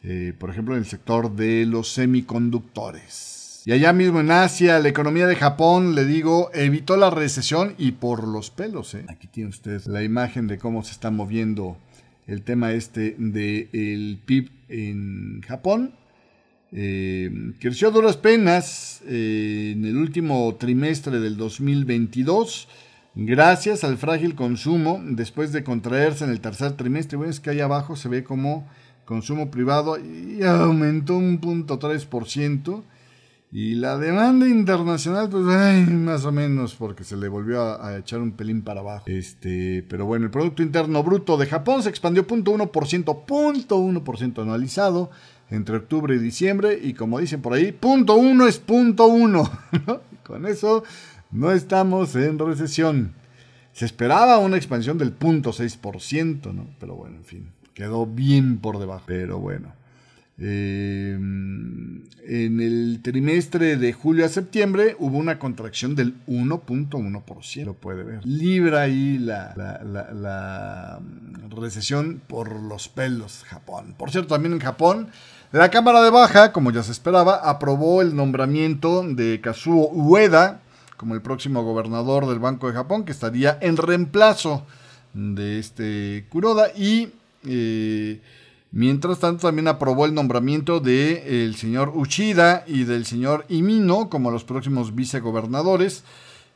[0.03, 3.44] eh, por ejemplo en el sector de los semiconductores.
[3.65, 7.93] Y allá mismo en Asia, la economía de Japón, le digo, evitó la recesión y
[7.93, 8.93] por los pelos.
[8.93, 9.05] ¿eh?
[9.09, 11.77] Aquí tiene usted la imagen de cómo se está moviendo
[12.27, 15.95] el tema este del PIB en Japón.
[16.71, 22.67] Eh, creció a duras penas en el último trimestre del 2022
[23.17, 27.61] Gracias al frágil consumo, después de contraerse en el tercer trimestre, bueno, es que ahí
[27.61, 28.67] abajo se ve como
[29.05, 32.83] consumo privado y aumentó un punto 3%.
[33.51, 35.45] Y la demanda internacional, pues
[35.89, 39.05] más o menos, porque se le volvió a, echar un pelín para abajo.
[39.07, 42.69] Este, pero bueno, el Producto Interno Bruto de Japón se expandió 0.1%,
[43.25, 45.09] 0.1% anualizado
[45.49, 46.77] entre octubre y diciembre.
[46.81, 49.49] Y como dicen por ahí, punto uno es punto uno.
[50.23, 50.83] Con eso
[51.31, 53.13] no estamos en recesión.
[53.71, 56.67] Se esperaba una expansión del 0.6%, ¿no?
[56.79, 59.03] Pero bueno, en fin, quedó bien por debajo.
[59.05, 59.73] Pero bueno.
[60.37, 68.03] Eh, en el trimestre de julio a septiembre hubo una contracción del 1.1%, lo puede
[68.03, 68.25] ver.
[68.25, 70.99] Libra ahí la, la,
[71.49, 73.95] recesión por los pelos Japón.
[73.97, 75.07] Por cierto, también en Japón,
[75.51, 80.61] la Cámara de Baja, como ya se esperaba, aprobó el nombramiento de Kazuo Ueda
[80.97, 84.65] como el próximo gobernador del Banco de Japón, que estaría en reemplazo
[85.13, 86.69] de este Kuroda.
[86.75, 87.09] Y
[87.45, 88.21] eh,
[88.75, 94.31] mientras tanto también aprobó el nombramiento del el señor Uchida y del señor Imino como
[94.31, 96.03] los próximos vicegobernadores.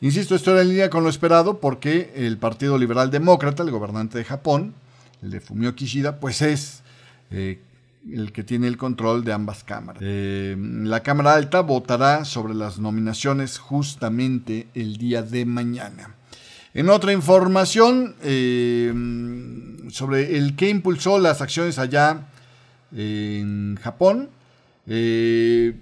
[0.01, 4.25] Insisto, esto en línea con lo esperado porque el Partido Liberal Demócrata, el gobernante de
[4.25, 4.73] Japón,
[5.21, 6.84] el de Fumio Kishida, pues es
[7.32, 7.62] eh,
[8.12, 10.01] el que tiene el control de ambas cámaras.
[10.05, 16.15] Eh, la Cámara Alta votará sobre las nominaciones justamente el día de mañana.
[16.80, 18.94] En otra información eh,
[19.89, 22.30] sobre el que impulsó las acciones allá
[22.96, 24.30] en Japón,
[24.88, 25.76] eh,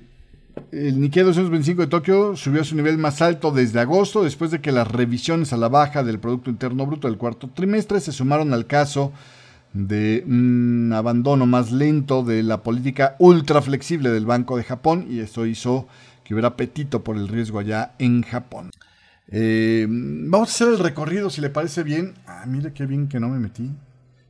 [0.72, 4.60] el Nikkei 225 de Tokio subió a su nivel más alto desde agosto, después de
[4.60, 8.52] que las revisiones a la baja del Producto Interno Bruto del cuarto trimestre se sumaron
[8.52, 9.14] al caso
[9.74, 15.20] de un abandono más lento de la política ultra flexible del Banco de Japón y
[15.20, 15.88] eso hizo
[16.24, 18.72] que hubiera apetito por el riesgo allá en Japón.
[19.30, 22.13] Eh, vamos a hacer el recorrido si le parece bien.
[22.26, 23.72] Ah, mire qué bien que no me metí.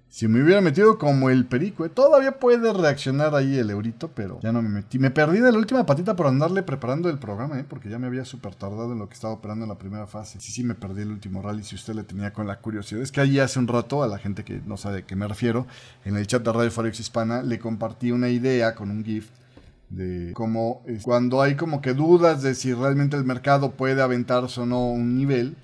[0.10, 4.40] Si me hubiera metido como el perico, eh, todavía puede reaccionar ahí el eurito, pero
[4.42, 4.98] ya no me metí.
[4.98, 7.66] Me perdí de la última patita por andarle preparando el programa, ¿eh?
[7.68, 10.40] porque ya me había súper tardado en lo que estaba operando en la primera fase.
[10.40, 13.02] Sí, sí, me perdí el último rally si usted le tenía con la curiosidad.
[13.02, 15.28] Es que ahí hace un rato, a la gente que no sabe a qué me
[15.28, 15.68] refiero,
[16.06, 19.30] en el chat de Radio Forex Hispana le compartí una idea con un GIF
[19.90, 24.66] de cómo cuando hay como que dudas de si realmente el mercado puede aventarse o
[24.66, 25.56] no un nivel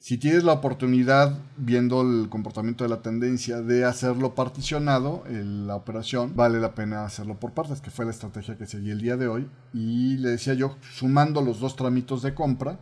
[0.00, 6.36] si tienes la oportunidad, viendo el comportamiento de la tendencia, de hacerlo particionado, la operación,
[6.36, 9.26] vale la pena hacerlo por partes, que fue la estrategia que seguí el día de
[9.26, 9.50] hoy.
[9.74, 12.78] Y le decía yo, sumando los dos trámites de compra,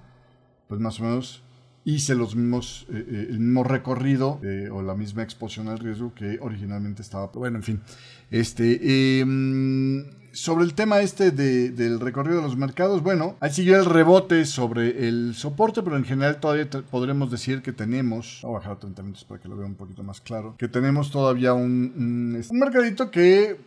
[0.69, 1.43] pues más o menos
[1.87, 6.13] hice los mismos, eh, eh, el mismo recorrido eh, o la misma exposición al riesgo
[6.15, 7.29] que originalmente estaba.
[7.29, 7.81] Bueno, en fin.
[8.29, 13.87] Este, em, sobre el tema este del recorrido de los mercados, bueno, ahí siguió el
[13.87, 18.73] rebote sobre el soporte, pero en general todavía podremos decir que tenemos, voy a bajar
[18.73, 22.45] a 30 minutos para que lo vea un poquito más claro, que tenemos todavía un,
[22.51, 23.59] un, mercadito que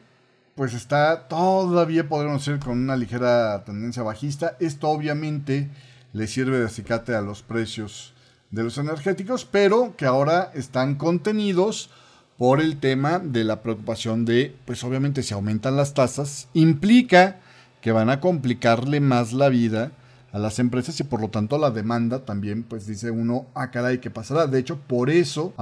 [0.54, 4.58] pues está todavía, podremos decir, con una ligera tendencia bajista.
[4.60, 5.70] Esto obviamente
[6.14, 8.14] le sirve de acicate a los precios
[8.52, 11.90] de los energéticos, pero que ahora están contenidos
[12.38, 17.42] por el tema de la preocupación de, pues obviamente si aumentan las tasas, implica
[17.82, 19.92] que van a complicarle más la vida
[20.32, 24.00] a las empresas y por lo tanto la demanda también, pues dice uno, ah caray,
[24.00, 24.48] ¿qué pasará?
[24.48, 25.54] De hecho, por eso,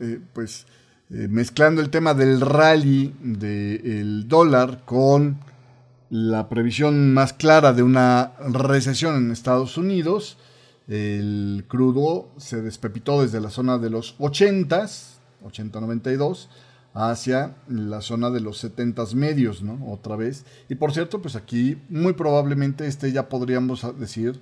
[0.00, 0.66] eh, pues
[1.10, 5.38] eh, mezclando el tema del rally del dólar con
[6.10, 10.36] la previsión más clara de una recesión en Estados Unidos,
[10.88, 16.48] el crudo se despepitó desde la zona de los 80s 80.92
[16.92, 19.78] hacia la zona de los 70 medios, ¿no?
[19.92, 20.44] Otra vez.
[20.68, 24.40] Y por cierto, pues aquí muy probablemente este ya podríamos decir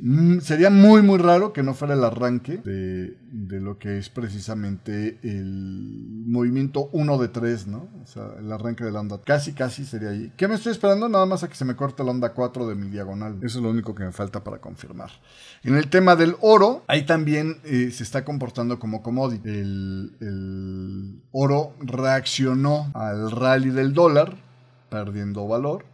[0.00, 5.18] Mm, sería muy muy raro que no fuera el arranque de, lo que es precisamente
[5.22, 7.88] el movimiento 1 de 3, ¿no?
[8.02, 9.20] O sea, el arranque de la onda.
[9.24, 10.32] Casi, casi sería ahí.
[10.36, 11.08] ¿Qué me estoy esperando?
[11.08, 13.38] Nada más a que se me corte la onda 4 de mi diagonal.
[13.42, 15.10] Eso es lo único que me falta para confirmar.
[15.62, 19.48] En el tema del oro, ahí también eh, se está comportando como commodity.
[19.48, 24.36] El, el oro reaccionó al rally del dólar,
[24.90, 25.84] perdiendo valor,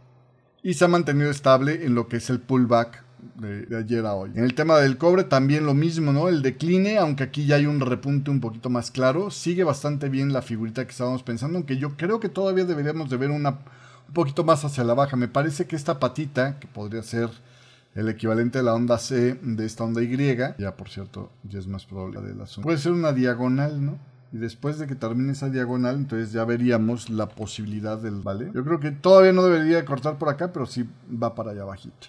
[0.63, 3.08] y se ha mantenido estable en lo que es el pullback
[3.39, 4.31] de, ayer a hoy.
[4.35, 6.27] En el tema del cobre también lo mismo, ¿no?
[6.27, 10.33] El decline, aunque aquí ya hay un repunte un poquito más claro, sigue bastante bien
[10.33, 13.59] la figurita que estábamos pensando, aunque yo creo que todavía deberíamos de ver una
[14.09, 15.15] un poquito más hacia la baja.
[15.15, 17.29] Me parece que esta patita, que podría ser
[17.95, 21.67] el equivalente de la onda C de esta onda Y, ya por cierto, ya es
[21.67, 22.63] más probable de la zona.
[22.63, 23.97] Puede ser una diagonal, ¿no?
[24.31, 28.51] Y después de que termine esa diagonal, entonces ya veríamos la posibilidad del, ¿vale?
[28.53, 32.07] Yo creo que todavía no debería cortar por acá, pero sí va para allá bajito.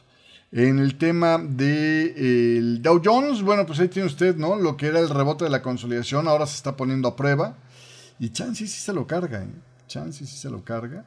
[0.53, 4.57] En el tema del de, Dow Jones, bueno, pues ahí tiene usted, ¿no?
[4.57, 7.57] Lo que era el rebote de la consolidación, ahora se está poniendo a prueba.
[8.19, 9.55] Y Chansey sí se lo carga, ¿eh?
[9.87, 11.05] Chansey sí se lo carga.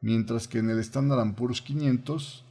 [0.00, 2.44] Mientras que en el Standard Poor's 500,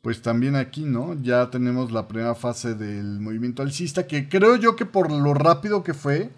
[0.00, 1.20] pues también aquí, ¿no?
[1.20, 5.82] Ya tenemos la primera fase del movimiento alcista, que creo yo que por lo rápido
[5.82, 6.30] que fue,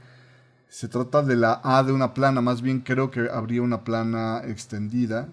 [0.69, 4.41] se trata de la A de una plana, más bien creo que habría una plana
[4.47, 5.29] extendida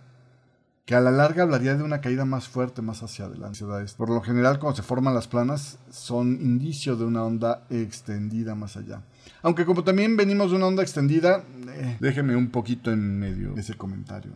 [0.89, 3.63] que a la larga hablaría de una caída más fuerte más hacia adelante.
[3.95, 8.75] Por lo general, cuando se forman las planas, son indicio de una onda extendida más
[8.75, 9.03] allá.
[9.43, 13.75] Aunque como también venimos de una onda extendida, eh, déjeme un poquito en medio ese
[13.75, 14.31] comentario.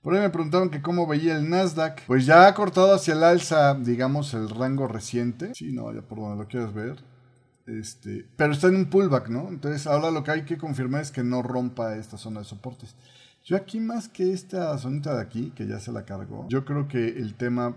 [0.00, 2.06] Por ahí me preguntaron que cómo veía el Nasdaq.
[2.06, 5.54] Pues ya ha cortado hacia el alza, digamos, el rango reciente.
[5.54, 6.96] Sí, no, ya por donde lo quieras ver.
[7.66, 9.48] Este, pero está en un pullback, ¿no?
[9.50, 12.96] Entonces ahora lo que hay que confirmar es que no rompa esta zona de soportes.
[13.44, 16.88] Yo aquí más que esta zonita de aquí, que ya se la cargó, yo creo
[16.88, 17.76] que el tema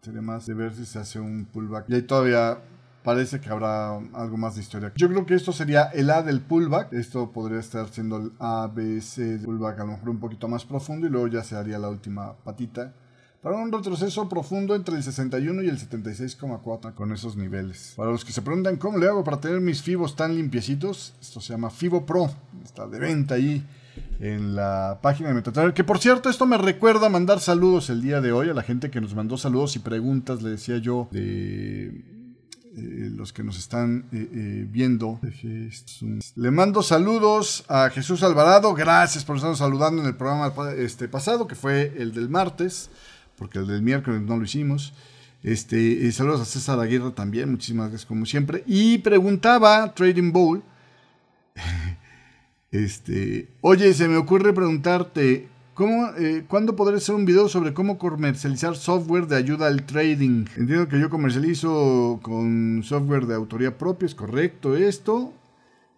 [0.00, 1.90] sería más de ver si se hace un pullback.
[1.90, 2.58] Y ahí todavía
[3.02, 4.94] parece que habrá algo más de historia.
[4.96, 6.94] Yo creo que esto sería el A del pullback.
[6.94, 10.48] Esto podría estar siendo el A, B, C del pullback a lo mejor un poquito
[10.48, 12.94] más profundo y luego ya se haría la última patita.
[13.42, 17.92] Para un retroceso profundo entre el 61 y el 76,4 con esos niveles.
[17.94, 21.42] Para los que se preguntan cómo le hago para tener mis fibos tan limpiecitos, esto
[21.42, 22.30] se llama Fibo Pro.
[22.64, 23.62] Está de venta ahí
[24.20, 25.74] en la página de MetaTrader.
[25.74, 28.90] Que por cierto, esto me recuerda mandar saludos el día de hoy a la gente
[28.90, 32.14] que nos mandó saludos y preguntas, le decía yo, de
[32.76, 35.20] eh, los que nos están eh, eh, viendo.
[36.34, 38.74] Le mando saludos a Jesús Alvarado.
[38.74, 42.90] Gracias por estarnos saludando en el programa este, pasado, que fue el del martes,
[43.36, 44.92] porque el del miércoles no lo hicimos.
[45.44, 48.64] Este, saludos a César Aguirre también, muchísimas gracias como siempre.
[48.66, 50.62] Y preguntaba Trading Bowl
[52.74, 57.98] Este, oye, se me ocurre preguntarte, ¿cómo, eh, ¿cuándo podré hacer un video sobre cómo
[57.98, 60.46] comercializar software de ayuda al trading?
[60.56, 65.32] Entiendo que yo comercializo con software de autoría propia, es correcto esto.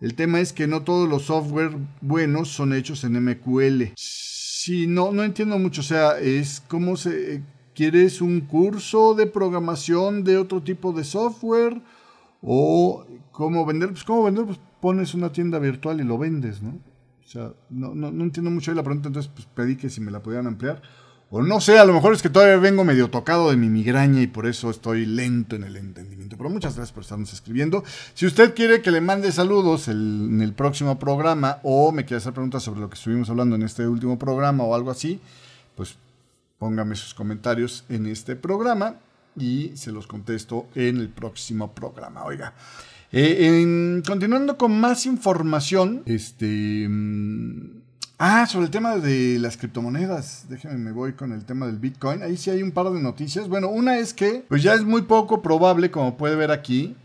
[0.02, 3.94] El tema es que no todos los software buenos son hechos en MQL.
[3.96, 5.80] Sí, no, no entiendo mucho.
[5.80, 7.40] O sea, es cómo se...
[7.74, 11.80] ¿Quieres un curso de programación de otro tipo de software?
[12.42, 13.90] ¿O cómo vender?
[13.90, 16.78] Pues cómo vender, pues pones una tienda virtual y lo vendes, ¿no?
[17.24, 20.00] O sea, no, no, no entiendo mucho ahí la pregunta, entonces pues, pedí que si
[20.00, 20.80] me la pudieran ampliar.
[21.28, 24.22] O no sé, a lo mejor es que todavía vengo medio tocado de mi migraña
[24.22, 26.36] y por eso estoy lento en el entendimiento.
[26.36, 27.82] Pero muchas gracias por estarnos escribiendo.
[28.14, 32.32] Si usted quiere que le mande saludos en el próximo programa o me quiere hacer
[32.32, 35.18] preguntas sobre lo que estuvimos hablando en este último programa o algo así,
[35.74, 35.98] pues
[36.58, 38.94] póngame sus comentarios en este programa
[39.36, 42.24] y se los contesto en el próximo programa.
[42.24, 42.54] Oiga.
[43.12, 46.86] Eh, continuando con más información, este...
[46.88, 47.82] Mm,
[48.18, 50.46] ah, sobre el tema de las criptomonedas.
[50.48, 52.22] Déjenme, me voy con el tema del Bitcoin.
[52.22, 53.48] Ahí sí hay un par de noticias.
[53.48, 56.96] Bueno, una es que, pues ya es muy poco probable, como puede ver aquí,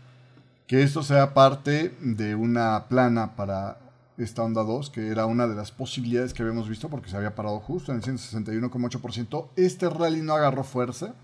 [0.66, 3.78] que esto sea parte de una plana para
[4.18, 7.34] esta onda 2, que era una de las posibilidades que habíamos visto porque se había
[7.34, 9.48] parado justo en el 161,8%.
[9.56, 11.14] Este rally no agarró fuerza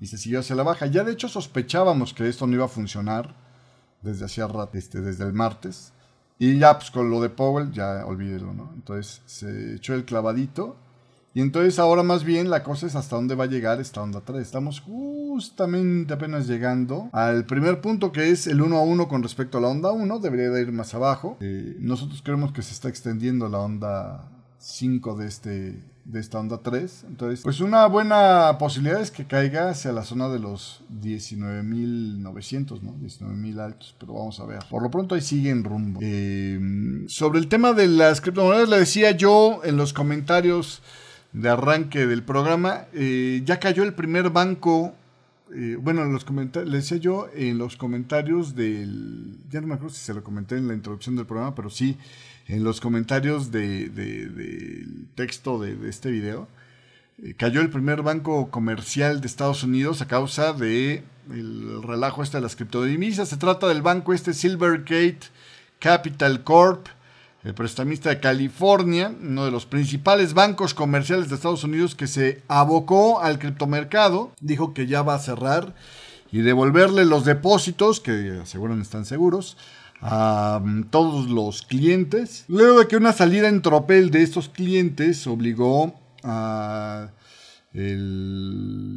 [0.00, 0.86] y se siguió hacia la baja.
[0.86, 3.34] Ya de hecho sospechábamos que esto no iba a funcionar
[4.02, 5.92] desde hacía rato, este, desde el martes.
[6.38, 8.70] Y ya, pues con lo de Powell, ya olvídelo, ¿no?
[8.74, 10.76] Entonces se echó el clavadito.
[11.32, 14.22] Y entonces ahora más bien la cosa es hasta dónde va a llegar esta onda
[14.22, 14.40] 3.
[14.40, 19.58] Estamos justamente apenas llegando al primer punto que es el 1 a 1 con respecto
[19.58, 20.18] a la onda 1.
[20.18, 21.36] Debería de ir más abajo.
[21.40, 24.28] Eh, nosotros creemos que se está extendiendo la onda
[24.58, 27.04] 5 de este de esta onda 3.
[27.08, 32.94] Entonces, pues una buena posibilidad es que caiga hacia la zona de los 19.900, ¿no?
[32.94, 34.60] 19.000 altos, pero vamos a ver.
[34.68, 36.00] Por lo pronto ahí sigue en rumbo.
[36.02, 40.82] Eh, sobre el tema de las criptomonedas, le decía yo en los comentarios
[41.32, 44.94] de arranque del programa, eh, ya cayó el primer banco
[45.52, 49.94] eh, bueno, en los le decía yo en los comentarios del, ya no me acuerdo
[49.94, 51.96] si se lo comenté en la introducción del programa, pero sí,
[52.50, 56.48] en los comentarios del de, texto de, este video,
[57.22, 62.38] eh, cayó el primer banco comercial de Estados Unidos a causa de el relajo este
[62.38, 63.28] de las criptodivisas.
[63.28, 65.20] Se trata del banco este Silvergate
[65.78, 66.88] Capital Corp,
[67.44, 72.42] el prestamista de California, uno de los principales bancos comerciales de Estados Unidos que se
[72.48, 75.74] abocó al criptomercado, dijo que ya va a cerrar
[76.32, 79.56] y devolverle los depósitos, que aseguran están seguros,
[80.00, 82.44] a mm, todos los clientes.
[82.48, 87.10] Luego de que una salida en tropel de estos clientes obligó a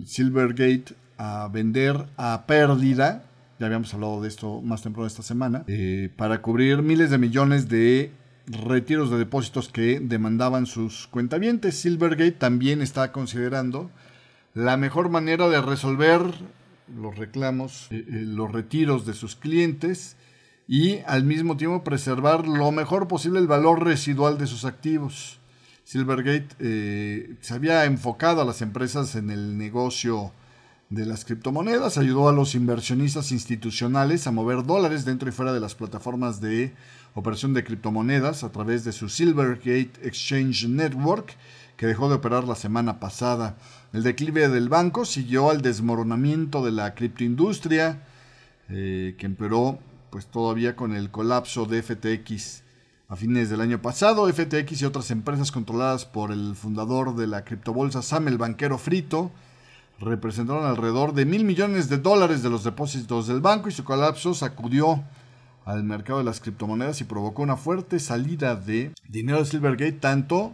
[0.06, 3.24] Silvergate a vender a pérdida,
[3.60, 7.70] ya habíamos hablado de esto más temprano esta semana, eh, para cubrir miles de millones
[7.70, 8.12] de
[8.48, 11.78] retiros de depósitos que demandaban sus cuentavientes.
[11.78, 13.92] Silvergate también está considerando
[14.54, 16.22] la mejor manera de resolver
[16.94, 20.18] los reclamos, eh, eh, los retiros de sus clientes
[20.68, 25.40] y al mismo tiempo preservar lo mejor posible el valor residual de sus activos.
[25.84, 30.32] Silvergate eh, se había enfocado a las empresas en el negocio
[30.90, 35.60] de las criptomonedas, ayudó a los inversionistas institucionales a mover dólares dentro y fuera de
[35.60, 36.74] las plataformas de
[37.16, 41.36] operación de criptomonedas a través de su Silvergate Exchange Network,
[41.78, 43.58] que dejó de operar la semana pasada.
[43.92, 48.04] El declive del banco siguió al desmoronamiento de la criptoindustria,
[48.70, 49.80] eh, que empeoró
[50.14, 52.62] pues todavía con el colapso de FTX
[53.10, 54.32] a fines del año pasado.
[54.32, 59.32] FTX y otras empresas controladas por el fundador de la criptobolsa Sam el banquero frito
[60.00, 64.36] representaron alrededor de mil millones de dólares de los depósitos del banco y su colapso
[64.36, 65.04] sacudió
[65.66, 70.54] al mercado de las criptomonedas y provocó una fuerte salida de dinero de Silvergate, tanto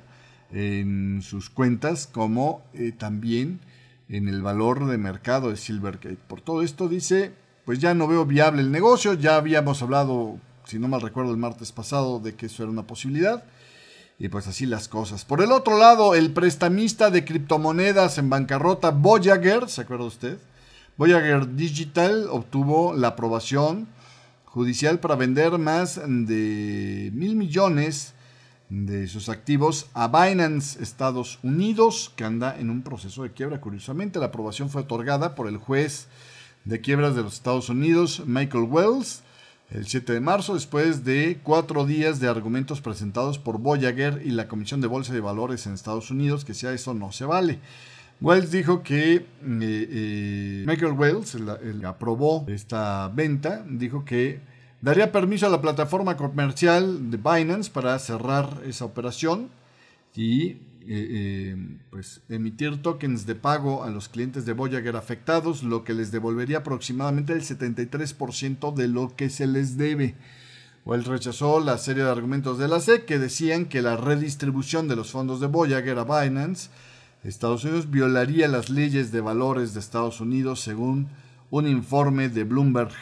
[0.53, 3.59] en sus cuentas como eh, también
[4.07, 6.17] en el valor de mercado de Silvergate.
[6.29, 7.33] Por todo esto dice,
[7.69, 11.37] pues ya no veo viable el negocio, ya habíamos hablado, si no mal recuerdo, el
[11.37, 13.43] martes pasado de que eso era una posibilidad.
[14.17, 15.23] Y pues así las cosas.
[15.23, 20.39] Por el otro lado, el prestamista de criptomonedas en bancarrota, Voyager, ¿se acuerda usted?
[20.97, 23.87] Voyager Digital obtuvo la aprobación
[24.45, 28.15] judicial para vender más de mil millones
[28.69, 33.61] de sus activos a Binance Estados Unidos, que anda en un proceso de quiebra.
[33.61, 36.07] Curiosamente, la aprobación fue otorgada por el juez
[36.69, 39.23] de quiebras de los Estados Unidos, Michael Wells,
[39.71, 44.47] el 7 de marzo, después de cuatro días de argumentos presentados por Voyager y la
[44.47, 47.59] Comisión de Bolsa de Valores en Estados Unidos, que sea eso no se vale.
[48.21, 54.39] Wells dijo que eh, eh, Michael Wells el, aprobó esta venta, dijo que
[54.79, 59.49] daría permiso a la plataforma comercial de Binance para cerrar esa operación
[60.15, 60.57] y
[60.87, 61.55] eh,
[61.89, 66.59] pues emitir tokens de pago a los clientes de Voyager afectados, lo que les devolvería
[66.59, 70.15] aproximadamente el 73% de lo que se les debe.
[70.85, 74.95] Wells rechazó la serie de argumentos de la SEC que decían que la redistribución de
[74.95, 76.69] los fondos de Voyager a Binance
[77.23, 81.09] Estados Unidos violaría las leyes de valores de Estados Unidos según
[81.49, 82.93] un informe de Bloomberg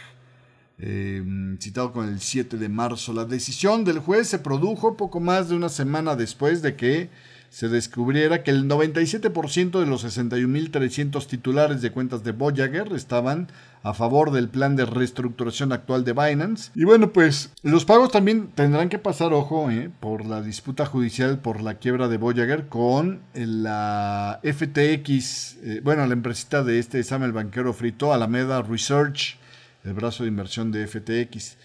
[0.79, 1.23] eh,
[1.59, 3.13] citado con el 7 de marzo.
[3.13, 7.09] La decisión del juez se produjo poco más de una semana después de que
[7.49, 13.47] se descubriera que el 97% de los 61.300 titulares de cuentas de Voyager estaban
[13.83, 16.71] a favor del plan de reestructuración actual de Binance.
[16.75, 21.39] Y bueno, pues los pagos también tendrán que pasar, ojo, eh, por la disputa judicial
[21.39, 27.31] por la quiebra de Voyager con la FTX, eh, bueno, la empresita de este Samuel
[27.31, 29.37] Banquero Frito, Alameda Research,
[29.83, 31.57] el brazo de inversión de FTX,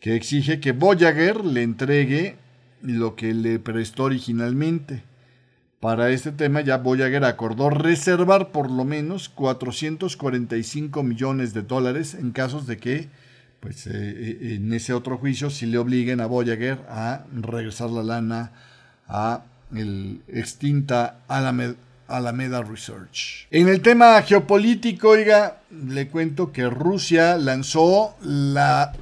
[0.00, 2.36] que exige que Voyager le entregue
[2.82, 5.02] lo que le prestó originalmente.
[5.80, 12.32] Para este tema ya Voyager acordó reservar por lo menos 445 millones de dólares en
[12.32, 13.08] casos de que
[13.60, 18.02] pues, eh, eh, en ese otro juicio si le obliguen a Voyager a regresar la
[18.02, 18.52] lana
[19.08, 21.76] a el extinta Alameda,
[22.08, 23.46] Alameda Research.
[23.50, 28.92] En el tema geopolítico, oiga, le cuento que Rusia lanzó la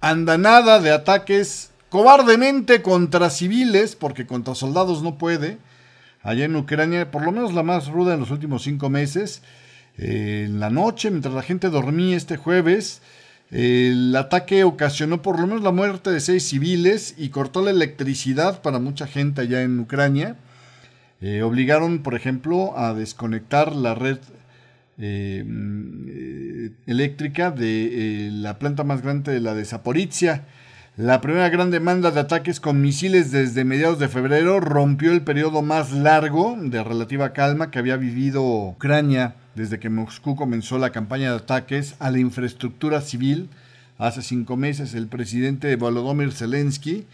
[0.00, 5.58] andanada de ataques cobardemente contra civiles, porque contra soldados no puede,
[6.26, 9.42] allá en Ucrania, por lo menos la más ruda en los últimos cinco meses.
[9.96, 13.00] Eh, en la noche, mientras la gente dormía este jueves,
[13.52, 18.60] el ataque ocasionó por lo menos la muerte de seis civiles y cortó la electricidad
[18.60, 20.34] para mucha gente allá en Ucrania.
[21.20, 24.18] Eh, obligaron, por ejemplo, a desconectar la red
[24.98, 30.44] eh, mm, eléctrica de la planta más grande de la de Zaporizhia.
[30.98, 35.60] La primera gran demanda de ataques con misiles desde mediados de febrero rompió el periodo
[35.60, 41.28] más largo de relativa calma que había vivido Ucrania desde que Moscú comenzó la campaña
[41.32, 43.50] de ataques a la infraestructura civil
[43.98, 44.94] hace cinco meses.
[44.94, 47.04] El presidente Volodymyr Zelensky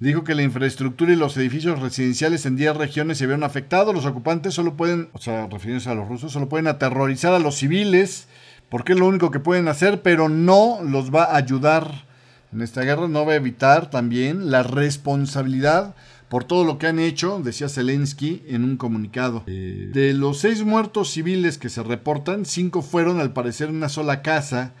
[0.00, 3.94] dijo que la infraestructura y los edificios residenciales en 10 regiones se vieron afectados.
[3.94, 7.56] Los ocupantes solo pueden, o sea, refiriéndose a los rusos, solo pueden aterrorizar a los
[7.56, 8.28] civiles
[8.68, 12.09] porque es lo único que pueden hacer, pero no los va a ayudar
[12.52, 15.94] en esta guerra no va a evitar también la responsabilidad
[16.28, 19.42] por todo lo que han hecho, decía Zelensky en un comunicado.
[19.48, 23.88] Eh, de los seis muertos civiles que se reportan, cinco fueron al parecer en una
[23.88, 24.72] sola casa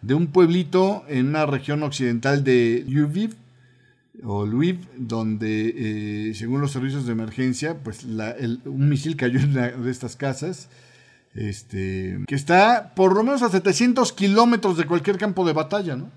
[0.00, 3.34] de un pueblito en una región occidental de Lviv,
[4.22, 9.68] o Lviv, donde eh, según los servicios de emergencia, pues un misil cayó en una
[9.68, 10.68] de estas casas,
[11.34, 16.10] este, que está por lo menos a 700 kilómetros de cualquier campo de batalla, ¿no?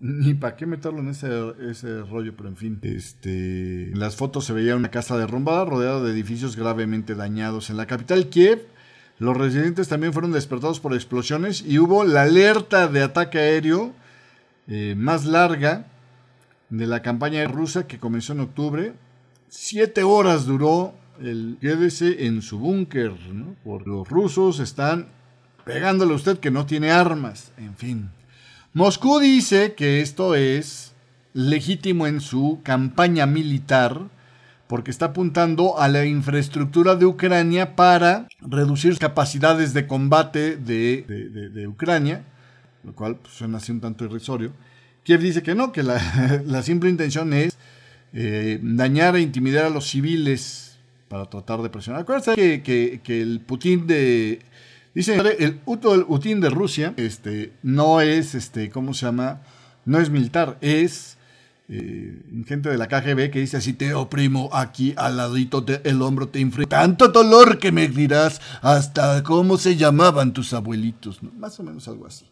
[0.00, 1.28] Ni para qué meterlo en ese,
[1.70, 2.78] ese rollo, pero en fin.
[2.82, 7.70] Este, en las fotos se veía una casa derrumbada rodeada de edificios gravemente dañados.
[7.70, 8.66] En la capital Kiev,
[9.18, 13.94] los residentes también fueron despertados por explosiones y hubo la alerta de ataque aéreo
[14.68, 15.86] eh, más larga
[16.68, 18.92] de la campaña rusa que comenzó en octubre.
[19.48, 23.54] Siete horas duró el quédese en su búnker, ¿no?
[23.64, 25.08] Porque los rusos están
[25.64, 27.52] pegándole a usted que no tiene armas.
[27.56, 28.10] En fin.
[28.76, 30.92] Moscú dice que esto es
[31.32, 34.02] legítimo en su campaña militar
[34.66, 42.26] porque está apuntando a la infraestructura de Ucrania para reducir capacidades de combate de, Ucrania,
[42.84, 44.52] lo cual pues, suena así un tanto irrisorio.
[45.04, 45.82] Kiev dice que no, que
[46.44, 47.56] la, simple intención es
[48.12, 50.76] eh, dañar e intimidar a los civiles
[51.08, 52.02] para tratar de presionar.
[52.02, 54.40] Acuérdense que, que el Putin de
[54.96, 59.42] Dice, el Putin de Rusia este, no es, este, ¿cómo se llama?
[59.84, 61.18] No es militar, es
[61.68, 66.28] eh, gente de la KGB que dice, si te oprimo aquí al ladito del hombro,
[66.28, 71.22] te inflige tanto dolor que me dirás hasta cómo se llamaban tus abuelitos.
[71.22, 72.24] Más o menos algo así.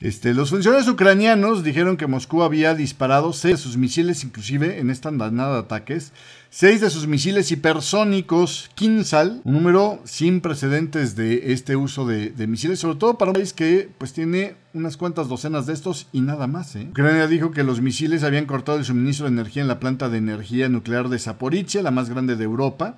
[0.00, 4.88] Este, los funcionarios ucranianos dijeron que Moscú había disparado seis de sus misiles, inclusive en
[4.88, 6.14] esta andanada de ataques,
[6.48, 12.78] seis de sus misiles hipersónicos Kinsal, un número sin precedentes de este uso de, misiles,
[12.78, 16.46] sobre todo para un país que pues tiene unas cuantas docenas de estos y nada
[16.46, 16.74] más.
[16.76, 16.86] ¿eh?
[16.88, 20.16] Ucrania dijo que los misiles habían cortado el suministro de energía en la planta de
[20.16, 22.96] energía nuclear de Zaporizhia, la más grande de Europa,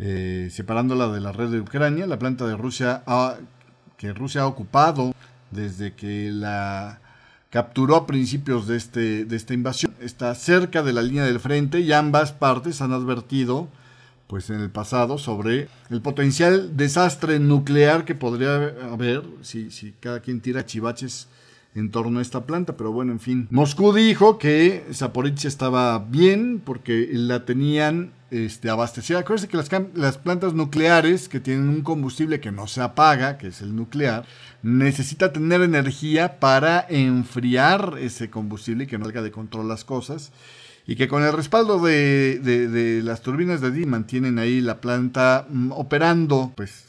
[0.00, 2.04] eh, separándola de la red de Ucrania.
[2.08, 3.04] La planta de Rusia
[3.96, 5.14] que Rusia ha ocupado
[5.56, 7.00] desde que la
[7.50, 9.92] capturó a principios de, este, de esta invasión.
[10.00, 13.68] Está cerca de la línea del frente y ambas partes han advertido
[14.26, 20.20] pues en el pasado sobre el potencial desastre nuclear que podría haber si, si cada
[20.20, 21.28] quien tira chivaches
[21.76, 23.48] en torno a esta planta, pero bueno, en fin.
[23.50, 29.20] Moscú dijo que Zaporizhia estaba bien porque la tenían este, abastecida.
[29.20, 33.48] Acuérdense que las, las, plantas nucleares que tienen un combustible que no se apaga, que
[33.48, 34.24] es el nuclear,
[34.62, 40.32] necesita tener energía para enfriar ese combustible y que no salga de control las cosas.
[40.88, 45.46] Y que con el respaldo de, de, las turbinas de D mantienen ahí la planta
[45.48, 46.84] mm, operando, pues,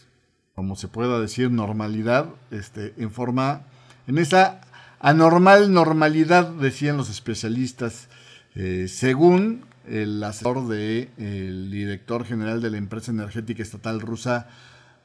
[0.53, 3.61] como se pueda decir, normalidad, este, en forma,
[4.05, 4.61] en esa
[4.99, 8.07] anormal normalidad, decían los especialistas,
[8.55, 14.47] eh, según el asesor del de, director general de la empresa energética estatal rusa,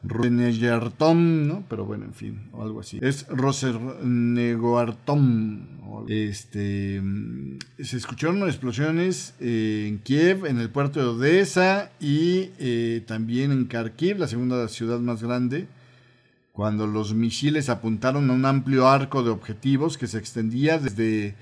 [0.05, 1.65] Rosenegartom, ¿no?
[1.69, 2.99] Pero bueno, en fin, o algo así.
[3.03, 5.83] Es Rosenegartom.
[6.09, 7.01] Este,
[7.79, 14.19] se escucharon explosiones en Kiev, en el puerto de Odessa y eh, también en Kharkiv,
[14.19, 15.69] la segunda ciudad más grande,
[16.53, 21.37] cuando los misiles apuntaron a un amplio arco de objetivos que se extendía desde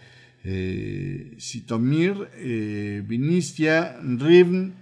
[0.45, 4.74] eh, Sitomir, eh, Vinistia, Rivn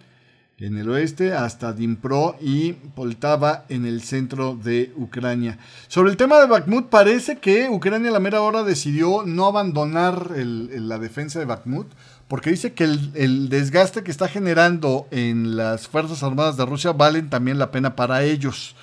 [0.59, 5.59] en el oeste hasta Dnipro y Poltava en el centro de Ucrania.
[5.87, 10.33] Sobre el tema de Bakhmut, parece que Ucrania a la mera hora decidió no abandonar
[10.37, 11.87] la defensa de Bakhmut
[12.27, 16.93] porque dice que el, el, desgaste que está generando en las Fuerzas Armadas de Rusia
[16.93, 18.75] valen también la pena para ellos.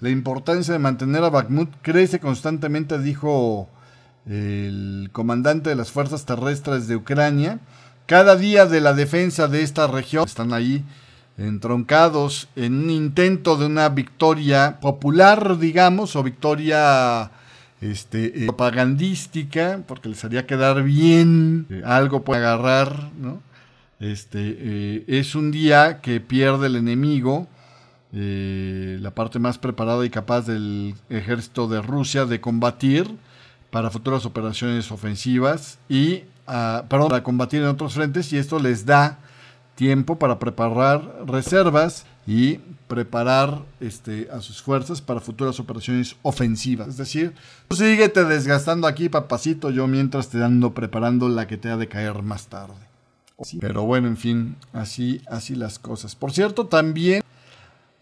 [0.00, 3.70] La importancia de mantener a Bakhmut crece constantemente, dijo
[4.26, 7.60] el comandante de las fuerzas terrestres de Ucrania.
[8.06, 10.84] Cada día de la defensa de esta región están ahí
[11.38, 17.30] entroncados en un intento de una victoria popular, digamos, o victoria
[17.80, 23.10] este, eh, propagandística, porque les haría quedar bien, eh, algo puede agarrar.
[23.98, 27.48] Este, eh, es un día que pierde el enemigo,
[28.14, 33.06] la parte más preparada y capaz del ejército de Rusia de combatir
[33.72, 38.84] para futuras operaciones ofensivas y ah, perdón, para combatir en otros frentes y esto les
[38.84, 39.18] da
[39.74, 46.88] tiempo para preparar reservas y preparar este, a sus fuerzas para futuras operaciones ofensivas.
[46.88, 47.32] Es decir,
[47.68, 51.88] tú síguete desgastando aquí, papacito, yo mientras te ando preparando la que te ha de
[51.88, 52.74] caer más tarde.
[53.58, 56.14] Pero bueno, en fin, así, así las cosas.
[56.14, 57.22] Por cierto, también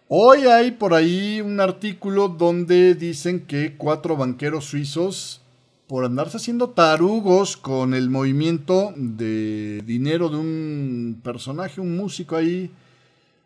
[0.09, 5.40] hoy hay por ahí un artículo donde dicen que cuatro banqueros suizos,
[5.91, 12.71] por andarse haciendo tarugos con el movimiento de dinero de un personaje, un músico ahí,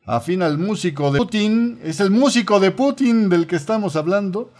[0.05, 4.53] afín al músico de Putin, es el músico de Putin del que estamos hablando.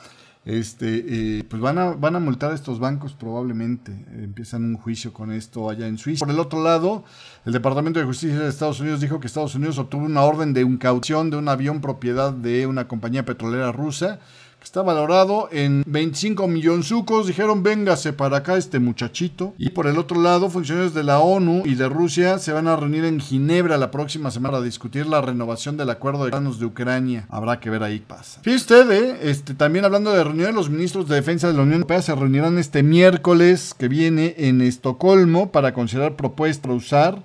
[0.47, 3.93] Este, eh, pues van a, van a multar a estos bancos probablemente.
[4.15, 6.25] empiezan un juicio con esto allá en Suiza.
[6.25, 7.05] Por el otro lado,
[7.45, 10.65] el Departamento de Justicia de Estados Unidos dijo que Estados Unidos obtuvo una orden de
[10.65, 14.21] un caución de un avión propiedad de una compañía petrolera rusa
[14.65, 16.49] Está valorado en 25
[16.83, 17.27] sucos.
[17.27, 19.55] Dijeron, véngase para acá este muchachito.
[19.59, 22.75] Y por el otro lado, funcionarios de la ONU y de Rusia se van a
[22.75, 26.67] reunir en Ginebra la próxima semana a discutir la renovación del acuerdo de granos de
[26.67, 27.27] Ucrania.
[27.29, 28.41] Habrá que ver ahí qué pasa.
[28.43, 29.19] Fíjate usted, ¿eh?
[29.23, 32.59] este, también hablando de reuniones, los ministros de defensa de la Unión Europea se reunirán
[32.59, 37.23] este miércoles que viene en Estocolmo para considerar propuestas para usar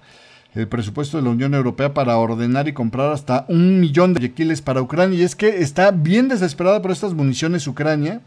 [0.56, 4.62] el presupuesto de la Unión Europea para ordenar y comprar hasta un millón de proyectiles
[4.62, 5.20] para Ucrania.
[5.20, 8.22] Y es que está bien desesperada por estas municiones Ucrania,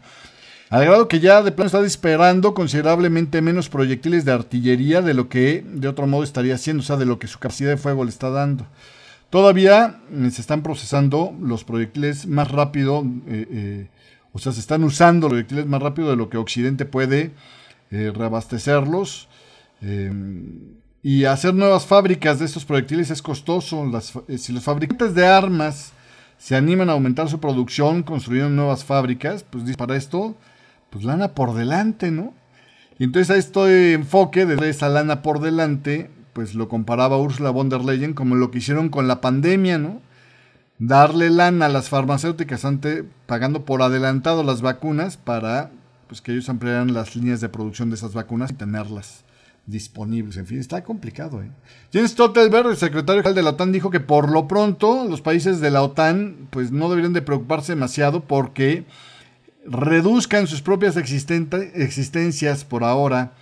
[0.69, 5.29] al grado que ya de plano está esperando considerablemente menos proyectiles de artillería de lo
[5.29, 8.03] que de otro modo estaría haciendo, o sea, de lo que su capacidad de fuego
[8.03, 8.65] le está dando.
[9.29, 13.87] Todavía eh, se están procesando los proyectiles más rápido, eh, eh,
[14.31, 17.31] o sea, se están usando los proyectiles más rápido de lo que Occidente puede
[17.91, 19.27] reabastecerlos.
[21.05, 23.83] Y hacer nuevas fábricas de estos proyectiles es costoso.
[24.29, 25.91] Eh, si los fabricantes de armas
[26.37, 30.37] se animan a aumentar su producción construyendo nuevas fábricas, pues para esto,
[30.89, 32.33] pues lana por delante, ¿no?
[32.99, 37.67] Y entonces a este enfoque de esa lana por delante, pues lo comparaba Ursula von
[37.67, 40.01] der Leyen como lo que hicieron con la pandemia, ¿no?
[40.79, 45.69] Darle lana a las farmacéuticas ante, pagando por adelantado las vacunas para
[46.07, 49.25] pues, que ellos ampliaran las líneas de producción de esas vacunas y tenerlas
[49.65, 50.37] disponibles.
[50.37, 51.41] En fin, está complicado.
[51.41, 51.49] ¿eh?
[51.91, 55.61] Jens Stoltenberg, el secretario general de la OTAN, dijo que por lo pronto los países
[55.61, 58.85] de la OTAN pues no deberían de preocuparse demasiado porque
[59.65, 63.33] reduzcan sus propias existencias por ahora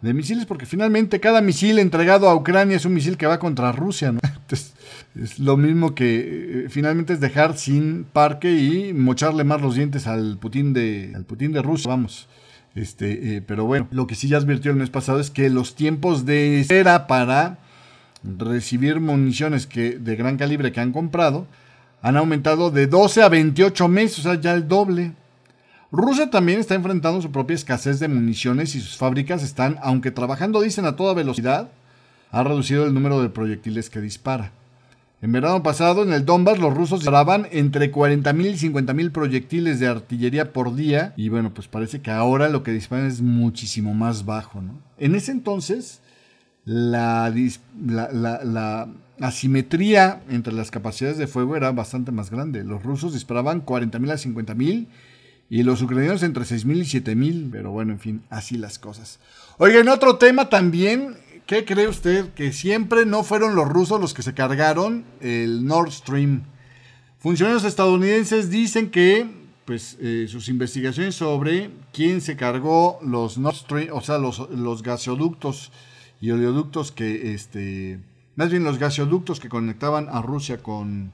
[0.00, 3.72] de misiles, porque finalmente cada misil entregado a Ucrania es un misil que va contra
[3.72, 4.08] Rusia.
[4.22, 4.74] Entonces,
[5.20, 10.06] es lo mismo que eh, finalmente es dejar sin parque y mocharle más los dientes
[10.06, 11.88] al Putin de, al Putin de Rusia.
[11.88, 12.28] Vamos.
[12.74, 15.76] Este, eh, pero bueno, lo que sí ya advirtió el mes pasado es que los
[15.76, 17.58] tiempos de espera para
[18.24, 21.46] recibir municiones que, de gran calibre que han comprado
[22.02, 25.12] han aumentado de 12 a 28 meses, o sea, ya el doble.
[25.90, 30.60] Rusia también está enfrentando su propia escasez de municiones y sus fábricas están, aunque trabajando,
[30.60, 31.70] dicen, a toda velocidad,
[32.30, 34.50] ha reducido el número de proyectiles que dispara.
[35.24, 39.86] En verano pasado, en el Donbass, los rusos disparaban entre 40.000 y 50.000 proyectiles de
[39.86, 41.14] artillería por día.
[41.16, 44.60] Y bueno, pues parece que ahora lo que disparan es muchísimo más bajo.
[44.60, 44.78] ¿no?
[44.98, 46.02] En ese entonces,
[46.66, 47.32] la,
[47.86, 52.62] la, asimetría entre las capacidades de fuego era bastante más grande.
[52.62, 54.86] Los rusos disparaban 40.000 a 50.000
[55.48, 57.48] y los ucranianos entre 6.000 y 7.000.
[57.50, 59.20] Pero bueno, en fin, así las cosas.
[59.56, 61.16] Oigan, otro tema también
[61.46, 62.32] ¿Qué cree usted?
[62.32, 66.44] Que siempre no fueron los rusos los que se cargaron el Nord Stream.
[67.18, 69.28] Funcionarios estadounidenses dicen que
[69.66, 74.82] pues, eh, sus investigaciones sobre quién se cargó los Nord Stream, o sea, los, los
[74.82, 75.70] gasoductos
[76.18, 78.00] y oleoductos que, este,
[78.36, 81.12] más bien los gasoductos que conectaban a Rusia con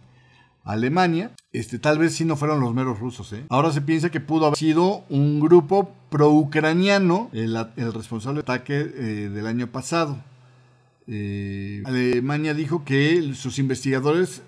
[0.65, 3.33] Alemania, este, tal vez sí no fueron los meros rusos.
[3.33, 3.45] ¿eh?
[3.49, 7.57] Ahora se piensa que pudo haber sido un grupo pro-ucraniano el,
[7.93, 10.23] responsable del ataque eh, del año pasado.
[11.07, 14.43] Eh, Alemania dijo que sus investigadores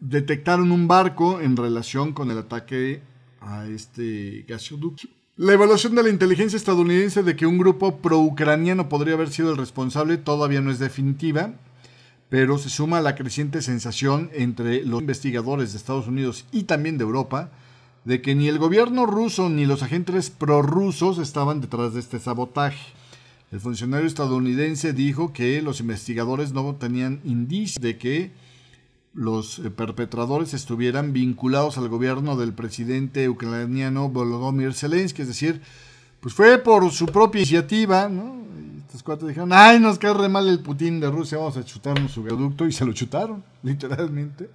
[0.00, 3.00] detectaron un barco en relación con el ataque
[3.40, 5.08] a este gasoducto.
[5.36, 9.56] La evaluación de la inteligencia estadounidense de que un grupo pro-ucraniano podría haber sido el
[9.56, 11.54] responsable todavía no es definitiva,
[12.34, 16.98] pero se suma a la creciente sensación entre los investigadores de Estados Unidos y también
[16.98, 17.52] de Europa
[18.04, 22.92] de que ni el gobierno ruso ni los agentes prorrusos estaban detrás de este sabotaje.
[23.52, 28.32] El funcionario estadounidense dijo que los investigadores no tenían indicios de que
[29.12, 35.62] los eh, perpetradores estuvieran vinculados al gobierno del presidente ucraniano Volodymyr Zelensky, es decir,
[36.18, 38.42] pues fue por su propia iniciativa, ¿no?
[39.02, 42.22] Cuatro dijeron, ay, nos cae re mal el Putin de Rusia, vamos a chutarnos su
[42.22, 44.50] gasoducto y se lo chutaron, literalmente.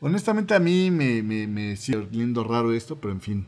[0.00, 3.46] Honestamente a mí me, me, sigue lindo raro esto, pero en fin.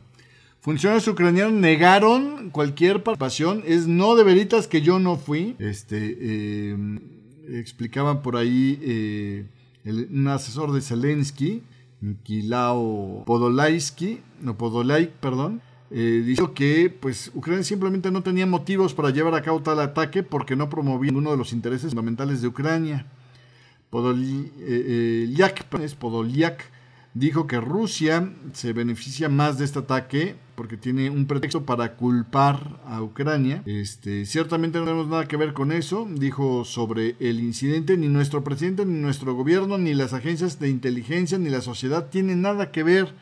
[0.59, 3.63] Funcionarios ucranianos negaron cualquier participación.
[3.65, 5.55] Es no de veritas que yo no fui.
[5.59, 6.99] Este, eh,
[7.47, 9.45] explicaban por ahí eh,
[9.85, 11.63] un asesor de Zelensky,
[12.01, 15.61] Mikilao Podolaisky, no Podolaik, perdón,
[15.91, 20.55] eh, que pues Ucrania simplemente no tenía motivos para llevar a cabo tal ataque porque
[20.55, 23.05] no promovía uno de los intereses fundamentales de Ucrania.
[23.89, 26.63] Podolyak, eh, eh, Podolyak
[27.13, 32.81] dijo que Rusia se beneficia más de este ataque porque tiene un pretexto para culpar
[32.85, 33.61] a Ucrania.
[33.65, 38.43] Este, ciertamente no tenemos nada que ver con eso, dijo sobre el incidente, ni nuestro
[38.43, 42.83] presidente, ni nuestro gobierno, ni las agencias de inteligencia, ni la sociedad tienen nada que
[42.83, 43.13] ver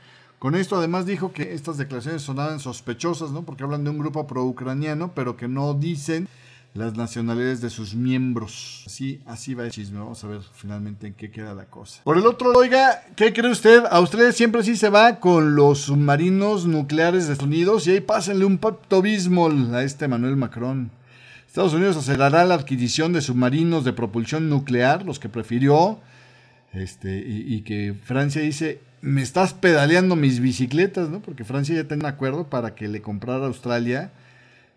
[0.45, 3.41] con esto además dijo que estas declaraciones sonaban sospechosas, ¿no?
[3.41, 6.27] Porque hablan de un grupo pro-ucraniano, pero que no dicen
[6.75, 8.83] las nacionalidades de sus miembros.
[8.85, 9.97] Así, así va el chisme.
[9.97, 12.03] Vamos a ver finalmente en qué queda la cosa.
[12.03, 13.85] Por el otro, oiga, ¿qué cree usted?
[13.89, 18.01] A ustedes siempre sí se va con los submarinos nucleares de Estados Unidos y ahí
[18.01, 20.91] pásenle un pacto bismol a este Manuel Macron.
[21.47, 25.97] Estados Unidos acelerará la adquisición de submarinos de propulsión nuclear, los que prefirió,
[26.71, 31.21] este, y que Francia dice, me estás pedaleando mis bicicletas, ¿no?
[31.21, 34.11] Porque Francia ya tiene un acuerdo para que le comprara a Australia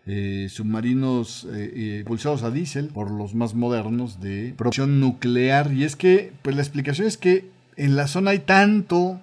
[0.05, 5.73] eh, submarinos eh, eh, pulsados a diésel por los más modernos de producción nuclear.
[5.73, 9.19] Y es que, pues la explicación es que en la zona hay tanto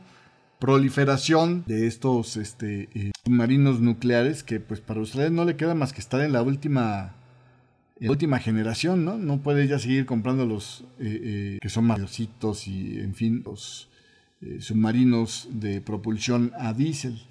[0.59, 2.89] proliferación de estos este,
[3.25, 7.15] submarinos nucleares que pues para Australia no le queda más que estar en la última
[8.01, 9.19] última generación, ¿no?
[9.19, 13.89] No puede ya seguir comprando los que son mayorcitos y en fin los
[14.43, 17.23] eh, submarinos de propulsión a diésel.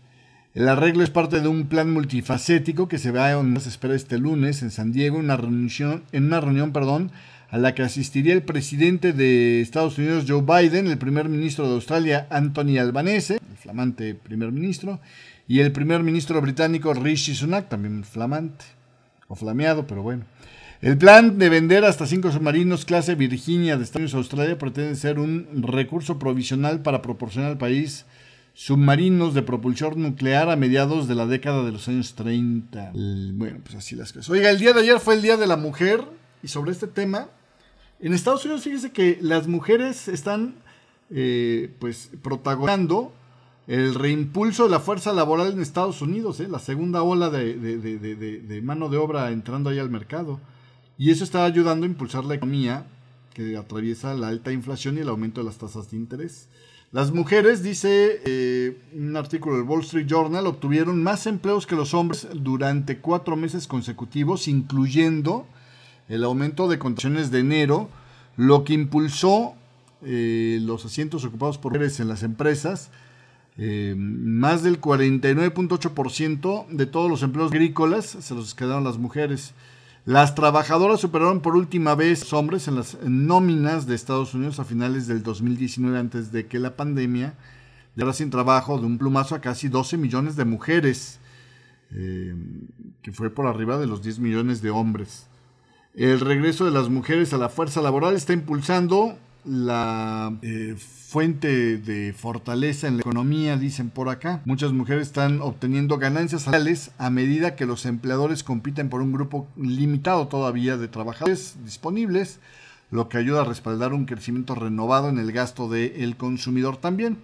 [0.56, 4.18] El arreglo es parte de un plan multifacético que se va a se espera este
[4.18, 7.12] lunes en San Diego, una reunión, en una reunión perdón,
[7.50, 11.76] a la que asistiría el presidente de Estados Unidos Joe Biden, el primer ministro de
[11.76, 15.00] Australia Anthony Albanese, el flamante primer ministro,
[15.48, 18.66] y el primer ministro británico Rishi Sunak, también flamante,
[19.28, 20.26] o flameado, pero bueno.
[20.86, 24.96] El plan de vender hasta cinco submarinos clase Virginia de Estados Unidos a Australia pretende
[24.96, 28.06] ser un recurso provisional para proporcionar al país
[28.54, 32.92] submarinos de propulsión nuclear a mediados de la década de los años 30.
[32.94, 34.30] bueno, pues así las cosas.
[34.30, 36.04] Oiga, el día de ayer fue el Día de la Mujer
[36.44, 37.30] y sobre este tema,
[38.00, 40.54] en Estados Unidos fíjese que las mujeres están
[41.10, 43.12] eh, pues protagonizando
[43.66, 48.62] el reimpulso de la fuerza laboral en Estados Unidos, eh, la segunda ola de, de
[48.62, 50.40] mano de obra entrando ahí al mercado.
[50.98, 52.86] Y eso está ayudando a impulsar la economía
[53.34, 56.48] que atraviesa la alta inflación y el aumento de las tasas de interés.
[56.92, 61.94] Las mujeres, dice eh, un artículo del Wall Street Journal, obtuvieron más empleos que los
[61.94, 65.46] hombres durante cuatro meses consecutivos, incluyendo
[66.08, 67.90] el aumento de condiciones de enero,
[68.38, 69.56] lo que impulsó
[70.04, 72.92] eh, los asientos ocupados por mujeres en las empresas.
[73.58, 79.54] Eh, más del 49.8% de todos los empleos agrícolas se los quedaron las mujeres.
[80.06, 85.08] Las trabajadoras superaron por última vez hombres en las nóminas de Estados Unidos a finales
[85.08, 87.34] del 2019 antes de que la pandemia
[87.96, 91.20] llegara sin trabajo de un plumazo a casi 12 millones de mujeres,
[91.90, 92.36] eh,
[93.02, 95.26] que fue por arriba de los 10 millones de hombres.
[95.96, 102.14] El regreso de las mujeres a la fuerza laboral está impulsando la eh, fuente de
[102.14, 104.42] fortaleza en la economía, dicen por acá.
[104.46, 109.48] Muchas mujeres están obteniendo ganancias salariales a medida que los empleadores compiten por un grupo
[109.56, 112.40] limitado todavía de trabajadores disponibles,
[112.92, 117.18] lo que ayuda a respaldar un crecimiento renovado en el gasto del consumidor también.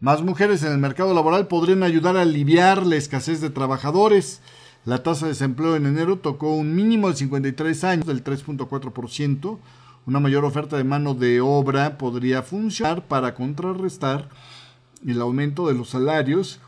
[0.00, 4.40] Más mujeres en el mercado laboral podrían ayudar a aliviar la escasez de trabajadores.
[4.84, 9.58] La tasa de desempleo en enero tocó un mínimo de 53 años, del 3.4%,
[10.06, 14.28] una mayor oferta de mano de obra podría funcionar para contrarrestar
[15.06, 16.60] el aumento de los salarios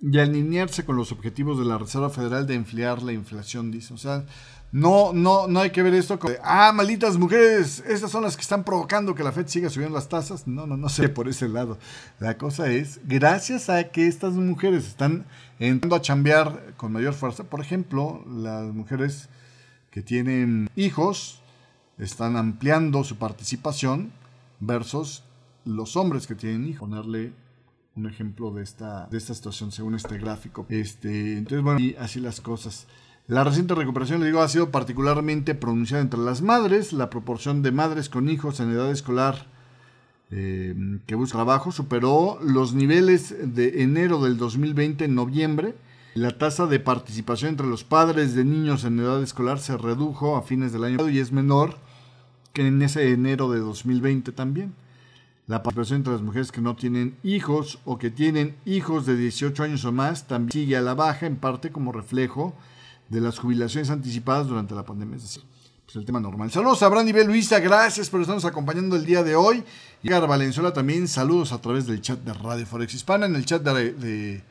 [0.00, 3.94] y alinearse con los objetivos de la Reserva Federal de enfriar la inflación, dice.
[3.94, 4.24] O sea,
[4.70, 8.42] no, no, no hay que ver esto como, ah, malditas mujeres, estas son las que
[8.42, 10.46] están provocando que la Fed siga subiendo las tasas.
[10.46, 11.78] No, no, no sé por ese lado.
[12.18, 15.26] La cosa es, gracias a que estas mujeres están
[15.58, 19.28] entrando a chambear con mayor fuerza, por ejemplo, las mujeres
[19.90, 21.43] que tienen hijos,
[21.98, 24.12] están ampliando su participación
[24.60, 25.22] versus
[25.64, 26.88] los hombres que tienen hijos.
[26.88, 27.32] Ponerle
[27.96, 30.66] un ejemplo de esta, de esta situación según este gráfico.
[30.68, 32.86] Este, entonces, bueno, y así las cosas.
[33.26, 36.92] La reciente recuperación, le digo, ha sido particularmente pronunciada entre las madres.
[36.92, 39.46] La proporción de madres con hijos en edad escolar
[40.30, 40.74] eh,
[41.06, 45.74] que buscan trabajo superó los niveles de enero del 2020 en noviembre
[46.14, 50.42] La tasa de participación entre los padres de niños en edad escolar se redujo a
[50.42, 51.76] fines del año y es menor
[52.52, 54.74] que en ese enero de 2020 también.
[55.48, 59.60] La participación entre las mujeres que no tienen hijos o que tienen hijos de 18
[59.64, 62.54] años o más también sigue a la baja, en parte como reflejo
[63.08, 65.16] de las jubilaciones anticipadas durante la pandemia.
[65.16, 65.42] Es decir,
[65.84, 66.48] pues el tema normal.
[66.52, 67.24] Saludos a Brandy B.
[67.24, 69.64] Luisa, gracias por estarnos acompañando el día de hoy.
[70.00, 73.44] Y a Valenzuela también, saludos a través del chat de Radio Forex Hispana, en el
[73.44, 74.44] chat de,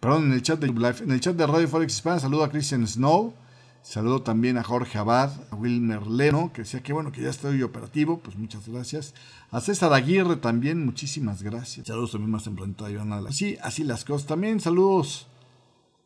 [0.00, 2.86] perdón, en el chat de en el chat de Radio Forex Hispana, saludo a Christian
[2.86, 3.34] Snow.
[3.82, 7.62] Saludo también a Jorge Abad, a Wilmer Leno, que decía que bueno, que ya estoy
[7.62, 9.14] operativo, pues muchas gracias.
[9.50, 11.86] A César Aguirre también, muchísimas gracias.
[11.86, 14.26] Saludos también más tempranito a Iván Sí, así las cosas.
[14.26, 15.28] También saludos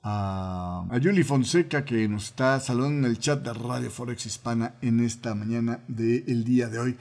[0.02, 4.74] a, a Julie Fonseca, que nos está saludando en el chat de Radio Forex Hispana
[4.80, 6.96] en esta mañana del día de hoy.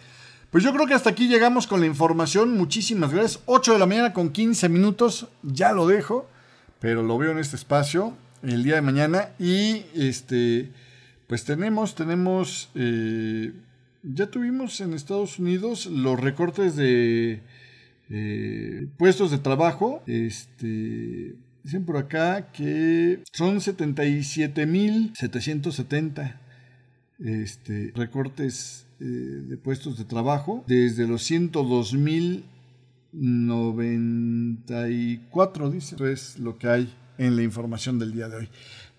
[0.50, 2.58] Pues yo creo que hasta aquí llegamos con la información.
[2.58, 3.44] Muchísimas gracias.
[3.46, 5.28] 8 de la mañana con 15 minutos.
[5.44, 6.28] Ya lo dejo,
[6.82, 9.30] pero lo veo en este espacio el día de mañana.
[9.40, 10.70] Y este,
[11.28, 13.54] pues tenemos, tenemos, eh,
[14.04, 17.40] ya tuvimos en Estados Unidos los recortes de
[18.10, 20.02] eh, puestos de trabajo.
[20.08, 26.34] Este, dicen por acá que son 77.770
[27.24, 31.22] este, recortes eh, de puestos de trabajo desde los
[33.14, 35.96] 102.094, dice.
[35.96, 38.50] Eso es lo que hay en la información del día de hoy.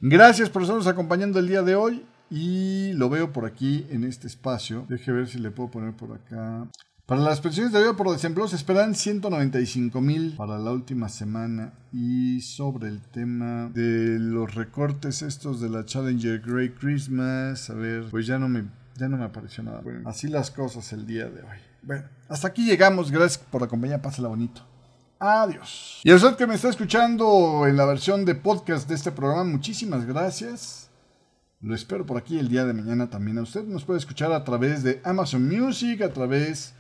[0.01, 4.27] Gracias por estarnos acompañando el día de hoy y lo veo por aquí en este
[4.27, 4.87] espacio.
[4.89, 6.67] Deje ver si le puedo poner por acá.
[7.05, 11.75] Para las pensiones de ayuda por desempleo se esperan 195 mil para la última semana.
[11.93, 18.07] Y sobre el tema de los recortes estos de la Challenger Great Christmas, a ver,
[18.11, 18.65] pues ya no me,
[18.97, 19.81] ya no me apareció nada.
[19.83, 21.59] Bueno, así las cosas el día de hoy.
[21.83, 23.11] Bueno, hasta aquí llegamos.
[23.11, 24.01] Gracias por la compañía.
[24.01, 24.63] Pásala bonito.
[25.19, 26.01] Adiós.
[26.03, 29.45] Y a usted que me está escuchando en la versión de podcast de este programa,
[29.45, 30.89] muchísimas gracias.
[31.61, 33.39] Lo espero por aquí el día de mañana también.
[33.39, 36.75] A usted nos puede escuchar a través de Amazon Music, a través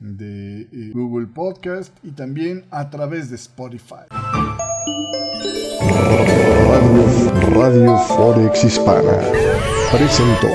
[0.00, 4.06] de eh, Google Podcast y también a través de Spotify.
[7.52, 9.18] Radio, Forex Hispana
[9.92, 10.48] presentó.